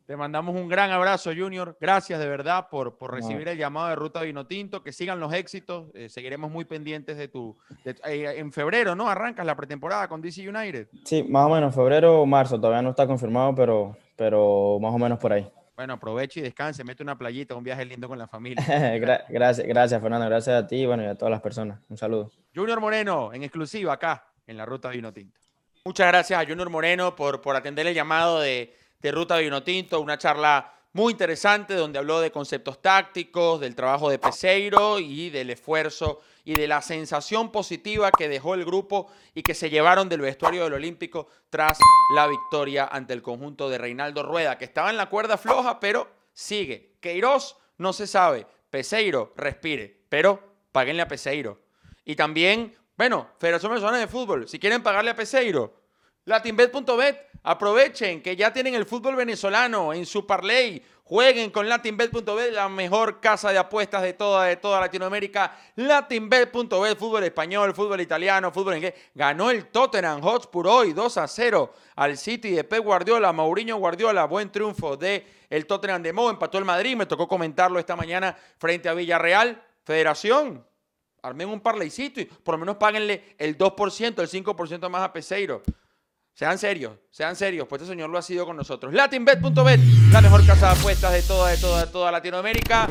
Te 0.06 0.16
mandamos 0.16 0.54
un 0.54 0.68
gran 0.68 0.92
abrazo, 0.92 1.32
Junior. 1.36 1.76
Gracias 1.80 2.20
de 2.20 2.28
verdad 2.28 2.68
por, 2.70 2.96
por 2.96 3.12
recibir 3.12 3.48
el 3.48 3.58
llamado 3.58 3.88
de 3.88 3.96
Ruta 3.96 4.22
Vinotinto. 4.22 4.80
Que 4.84 4.92
sigan 4.92 5.18
los 5.18 5.32
éxitos. 5.32 5.88
Eh, 5.94 6.08
seguiremos 6.08 6.48
muy 6.48 6.64
pendientes 6.64 7.16
de 7.16 7.26
tu. 7.26 7.56
De, 7.84 7.96
eh, 8.04 8.34
en 8.36 8.52
febrero, 8.52 8.94
¿no? 8.94 9.08
Arrancas 9.08 9.44
la 9.44 9.56
pretemporada 9.56 10.06
con 10.06 10.22
DC 10.22 10.48
United. 10.48 10.86
Sí, 11.04 11.24
más 11.24 11.46
o 11.46 11.48
menos, 11.48 11.74
febrero 11.74 12.20
o 12.20 12.26
marzo. 12.26 12.56
Todavía 12.56 12.82
no 12.82 12.90
está 12.90 13.04
confirmado, 13.04 13.52
pero, 13.56 13.96
pero 14.14 14.78
más 14.80 14.94
o 14.94 14.98
menos 14.98 15.18
por 15.18 15.32
ahí. 15.32 15.50
Bueno, 15.74 15.94
aproveche 15.94 16.38
y 16.38 16.42
descanse. 16.44 16.84
Mete 16.84 17.02
una 17.02 17.18
playita, 17.18 17.56
un 17.56 17.64
viaje 17.64 17.84
lindo 17.84 18.06
con 18.06 18.16
la 18.16 18.28
familia. 18.28 18.62
gracias, 19.28 19.66
gracias, 19.66 20.00
Fernando. 20.00 20.26
Gracias 20.26 20.62
a 20.62 20.68
ti 20.68 20.86
bueno, 20.86 21.02
y 21.02 21.06
a 21.06 21.16
todas 21.16 21.32
las 21.32 21.40
personas. 21.40 21.80
Un 21.88 21.96
saludo. 21.96 22.30
Junior 22.54 22.80
Moreno, 22.80 23.32
en 23.32 23.42
exclusiva 23.42 23.94
acá, 23.94 24.24
en 24.46 24.56
la 24.56 24.66
Ruta 24.66 24.88
Vinotinto. 24.88 25.40
Muchas 25.84 26.06
gracias 26.06 26.40
a 26.40 26.46
Junior 26.46 26.70
Moreno 26.70 27.16
por, 27.16 27.40
por 27.40 27.56
atender 27.56 27.88
el 27.88 27.94
llamado 27.94 28.40
de 28.40 28.72
de 29.00 29.12
Ruta 29.12 29.38
Vinotinto, 29.38 30.00
una 30.00 30.18
charla 30.18 30.72
muy 30.96 31.12
interesante 31.12 31.74
donde 31.74 31.98
habló 31.98 32.20
de 32.20 32.30
conceptos 32.30 32.80
tácticos, 32.80 33.60
del 33.60 33.74
trabajo 33.74 34.08
de 34.08 34.18
Peseiro 34.18 34.98
y 34.98 35.28
del 35.28 35.50
esfuerzo 35.50 36.22
y 36.42 36.54
de 36.54 36.66
la 36.66 36.80
sensación 36.80 37.52
positiva 37.52 38.10
que 38.10 38.30
dejó 38.30 38.54
el 38.54 38.64
grupo 38.64 39.12
y 39.34 39.42
que 39.42 39.52
se 39.52 39.68
llevaron 39.68 40.08
del 40.08 40.22
vestuario 40.22 40.64
del 40.64 40.72
Olímpico 40.72 41.28
tras 41.50 41.78
la 42.14 42.26
victoria 42.26 42.88
ante 42.90 43.12
el 43.12 43.20
conjunto 43.20 43.68
de 43.68 43.76
Reinaldo 43.76 44.22
Rueda, 44.22 44.56
que 44.56 44.64
estaba 44.64 44.88
en 44.88 44.96
la 44.96 45.10
cuerda 45.10 45.36
floja, 45.36 45.80
pero 45.80 46.08
sigue. 46.32 46.96
Queiroz 47.00 47.58
no 47.76 47.92
se 47.92 48.06
sabe. 48.06 48.46
Peseiro 48.70 49.34
respire, 49.36 50.04
pero 50.08 50.40
paguenle 50.72 51.02
a 51.02 51.08
Peseiro. 51.08 51.60
Y 52.06 52.16
también, 52.16 52.74
bueno, 52.96 53.28
Federación 53.38 53.72
Venezolana 53.72 53.98
de 53.98 54.06
Fútbol, 54.06 54.48
si 54.48 54.58
quieren 54.58 54.82
pagarle 54.82 55.10
a 55.10 55.16
Peseiro, 55.16 55.74
latinbet.bet 56.24 57.25
Aprovechen 57.48 58.22
que 58.22 58.34
ya 58.34 58.52
tienen 58.52 58.74
el 58.74 58.86
fútbol 58.86 59.14
venezolano 59.14 59.92
en 59.92 60.04
su 60.04 60.26
parlay. 60.26 60.82
Jueguen 61.04 61.50
con 61.50 61.68
latinbet.bet, 61.68 62.52
la 62.52 62.68
mejor 62.68 63.20
casa 63.20 63.52
de 63.52 63.58
apuestas 63.58 64.02
de 64.02 64.14
toda, 64.14 64.46
de 64.46 64.56
toda 64.56 64.80
Latinoamérica. 64.80 65.56
Latinbet.bet, 65.76 66.98
fútbol 66.98 67.22
español, 67.22 67.72
fútbol 67.72 68.00
italiano, 68.00 68.50
fútbol 68.50 68.74
inglés. 68.74 68.94
Ganó 69.14 69.52
el 69.52 69.66
Tottenham 69.66 70.20
Hotspur 70.22 70.66
hoy 70.66 70.92
2 70.92 71.18
a 71.18 71.28
0 71.28 71.72
al 71.94 72.18
City 72.18 72.50
de 72.50 72.64
Pep 72.64 72.82
Guardiola, 72.82 73.32
Mauriño 73.32 73.76
Guardiola. 73.76 74.24
Buen 74.24 74.50
triunfo 74.50 74.96
de 74.96 75.24
el 75.48 75.66
Tottenham 75.66 76.02
de 76.02 76.12
Mo. 76.12 76.28
Empató 76.28 76.58
el 76.58 76.64
Madrid, 76.64 76.96
me 76.96 77.06
tocó 77.06 77.28
comentarlo 77.28 77.78
esta 77.78 77.94
mañana 77.94 78.36
frente 78.58 78.88
a 78.88 78.94
Villarreal. 78.94 79.62
Federación, 79.84 80.66
armen 81.22 81.48
un 81.48 81.60
parleycito 81.60 82.20
y 82.20 82.24
por 82.24 82.56
lo 82.56 82.58
menos 82.58 82.74
páguenle 82.74 83.36
el 83.38 83.56
2%, 83.56 84.20
el 84.20 84.28
5% 84.28 84.88
más 84.88 85.02
a 85.02 85.12
Peseiro. 85.12 85.62
Sean 86.36 86.58
serios, 86.58 86.92
sean 87.10 87.34
serios, 87.34 87.66
pues 87.66 87.80
este 87.80 87.94
señor 87.94 88.10
lo 88.10 88.18
ha 88.18 88.22
sido 88.22 88.44
con 88.44 88.58
nosotros. 88.58 88.92
LatinBet.bet, 88.92 89.80
la 90.12 90.20
mejor 90.20 90.44
casa 90.44 90.74
de 90.74 90.78
apuestas 90.78 91.10
de 91.14 91.22
toda, 91.22 91.48
de 91.48 91.56
toda, 91.56 91.86
de 91.86 91.90
toda 91.90 92.12
Latinoamérica. 92.12 92.90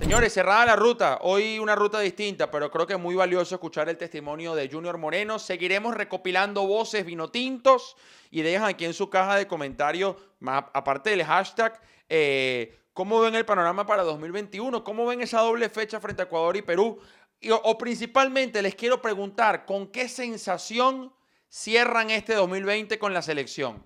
Señores, 0.00 0.32
cerrada 0.32 0.66
la 0.66 0.74
ruta. 0.74 1.20
Hoy 1.20 1.60
una 1.60 1.76
ruta 1.76 2.00
distinta, 2.00 2.50
pero 2.50 2.68
creo 2.68 2.88
que 2.88 2.94
es 2.94 2.98
muy 2.98 3.14
valioso 3.14 3.54
escuchar 3.54 3.88
el 3.88 3.96
testimonio 3.96 4.56
de 4.56 4.68
Junior 4.68 4.98
Moreno. 4.98 5.38
Seguiremos 5.38 5.94
recopilando 5.94 6.66
voces 6.66 7.06
vinotintos 7.06 7.96
y 8.28 8.42
dejan 8.42 8.70
aquí 8.70 8.86
en 8.86 8.94
su 8.94 9.08
caja 9.08 9.36
de 9.36 9.46
comentarios, 9.46 10.16
más 10.40 10.64
aparte 10.74 11.10
del 11.10 11.22
hashtag, 11.22 11.80
eh, 12.08 12.76
cómo 12.92 13.20
ven 13.20 13.36
el 13.36 13.46
panorama 13.46 13.86
para 13.86 14.02
2021, 14.02 14.82
cómo 14.82 15.06
ven 15.06 15.20
esa 15.20 15.38
doble 15.42 15.68
fecha 15.68 16.00
frente 16.00 16.22
a 16.22 16.24
Ecuador 16.24 16.56
y 16.56 16.62
Perú. 16.62 16.98
Y, 17.38 17.50
o, 17.52 17.56
o 17.62 17.78
principalmente 17.78 18.60
les 18.60 18.74
quiero 18.74 19.00
preguntar, 19.00 19.64
¿con 19.64 19.86
qué 19.92 20.08
sensación 20.08 21.12
cierran 21.50 22.10
este 22.10 22.34
2020 22.34 22.98
con 22.98 23.12
la 23.12 23.22
selección? 23.22 23.84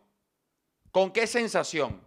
¿Con 0.92 1.10
qué 1.10 1.26
sensación? 1.26 2.00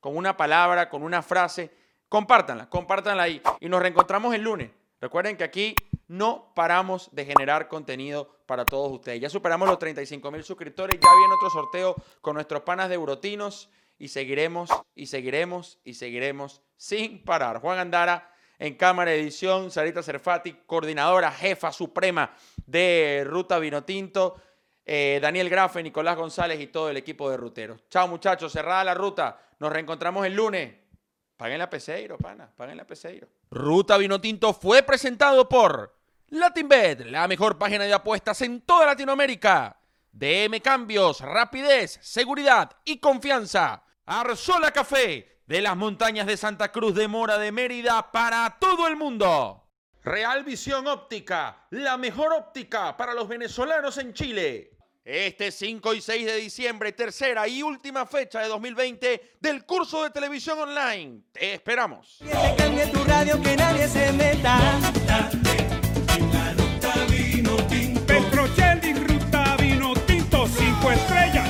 ¿Con 0.00 0.16
una 0.16 0.36
palabra, 0.36 0.90
con 0.90 1.02
una 1.02 1.22
frase? 1.22 1.70
Compártanla, 2.08 2.68
compártanla 2.68 3.22
ahí. 3.22 3.40
Y 3.60 3.68
nos 3.68 3.80
reencontramos 3.80 4.34
el 4.34 4.42
lunes. 4.42 4.70
Recuerden 5.00 5.36
que 5.36 5.44
aquí 5.44 5.74
no 6.08 6.52
paramos 6.54 7.08
de 7.12 7.24
generar 7.24 7.68
contenido 7.68 8.38
para 8.46 8.64
todos 8.64 8.92
ustedes. 8.92 9.20
Ya 9.20 9.30
superamos 9.30 9.68
los 9.68 9.78
35 9.78 10.30
mil 10.30 10.44
suscriptores. 10.44 11.00
Ya 11.00 11.08
viene 11.16 11.34
otro 11.34 11.50
sorteo 11.50 11.96
con 12.20 12.34
nuestros 12.34 12.62
panas 12.62 12.88
de 12.88 12.94
Eurotinos. 12.96 13.70
Y 13.98 14.08
seguiremos, 14.08 14.68
y 14.94 15.06
seguiremos, 15.06 15.78
y 15.82 15.94
seguiremos 15.94 16.60
sin 16.76 17.24
parar. 17.24 17.60
Juan 17.60 17.78
Andara 17.78 18.30
en 18.58 18.74
cámara 18.74 19.14
edición. 19.14 19.70
Sarita 19.70 20.02
Cerfati, 20.02 20.52
coordinadora, 20.66 21.32
jefa 21.32 21.72
suprema 21.72 22.34
de 22.66 23.24
Ruta 23.26 23.58
Vinotinto. 23.58 24.36
Eh, 24.88 25.18
Daniel 25.20 25.50
Grafe, 25.50 25.82
Nicolás 25.82 26.16
González 26.16 26.60
y 26.60 26.68
todo 26.68 26.88
el 26.88 26.96
equipo 26.96 27.28
de 27.28 27.36
ruteros. 27.36 27.82
Chao 27.90 28.06
muchachos, 28.06 28.52
cerrada 28.52 28.84
la 28.84 28.94
ruta. 28.94 29.36
Nos 29.58 29.72
reencontramos 29.72 30.24
el 30.24 30.34
lunes. 30.34 30.74
Paguen 31.36 31.58
la 31.58 31.68
Peseiro, 31.68 32.16
pana, 32.16 32.48
paguen 32.56 32.76
la 32.76 32.86
Peseiro. 32.86 33.26
Ruta 33.50 33.98
Vinotinto 33.98 34.54
fue 34.54 34.84
presentado 34.84 35.48
por 35.48 35.96
LatinBet, 36.28 37.06
la 37.06 37.26
mejor 37.26 37.58
página 37.58 37.84
de 37.84 37.92
apuestas 37.92 38.40
en 38.42 38.60
toda 38.60 38.86
Latinoamérica. 38.86 39.76
DM 40.12 40.60
Cambios, 40.60 41.20
rapidez, 41.20 41.98
seguridad 42.00 42.70
y 42.84 42.98
confianza. 42.98 43.82
Arzola 44.06 44.70
Café, 44.70 45.40
de 45.46 45.62
las 45.62 45.76
montañas 45.76 46.28
de 46.28 46.36
Santa 46.36 46.70
Cruz 46.70 46.94
de 46.94 47.08
Mora 47.08 47.38
de 47.38 47.50
Mérida 47.50 48.12
para 48.12 48.56
todo 48.60 48.86
el 48.86 48.96
mundo. 48.96 49.64
Real 50.04 50.44
Visión 50.44 50.86
Óptica, 50.86 51.66
la 51.70 51.96
mejor 51.96 52.32
óptica 52.32 52.96
para 52.96 53.12
los 53.12 53.26
venezolanos 53.26 53.98
en 53.98 54.14
Chile. 54.14 54.75
Este 55.06 55.52
5 55.52 55.94
y 55.94 56.00
6 56.00 56.26
de 56.26 56.36
diciembre, 56.38 56.90
tercera 56.90 57.46
y 57.46 57.62
última 57.62 58.06
fecha 58.06 58.40
de 58.40 58.48
2020 58.48 59.36
del 59.38 59.64
curso 59.64 60.02
de 60.02 60.10
televisión 60.10 60.58
online. 60.58 61.20
Te 61.30 61.54
esperamos. 61.54 62.16
Que 62.18 62.34
se 62.34 62.56
cambie 62.56 62.88
tu 62.88 63.04
radio, 63.04 63.40
que 63.40 63.56
nadie 63.56 63.86
se 63.86 64.12
meta. 64.12 64.58
La 65.06 66.52
ruta 66.54 66.94
vino 67.08 67.56
tinto. 70.08 70.48
Cinco 70.48 70.90
estrellas, 70.90 71.48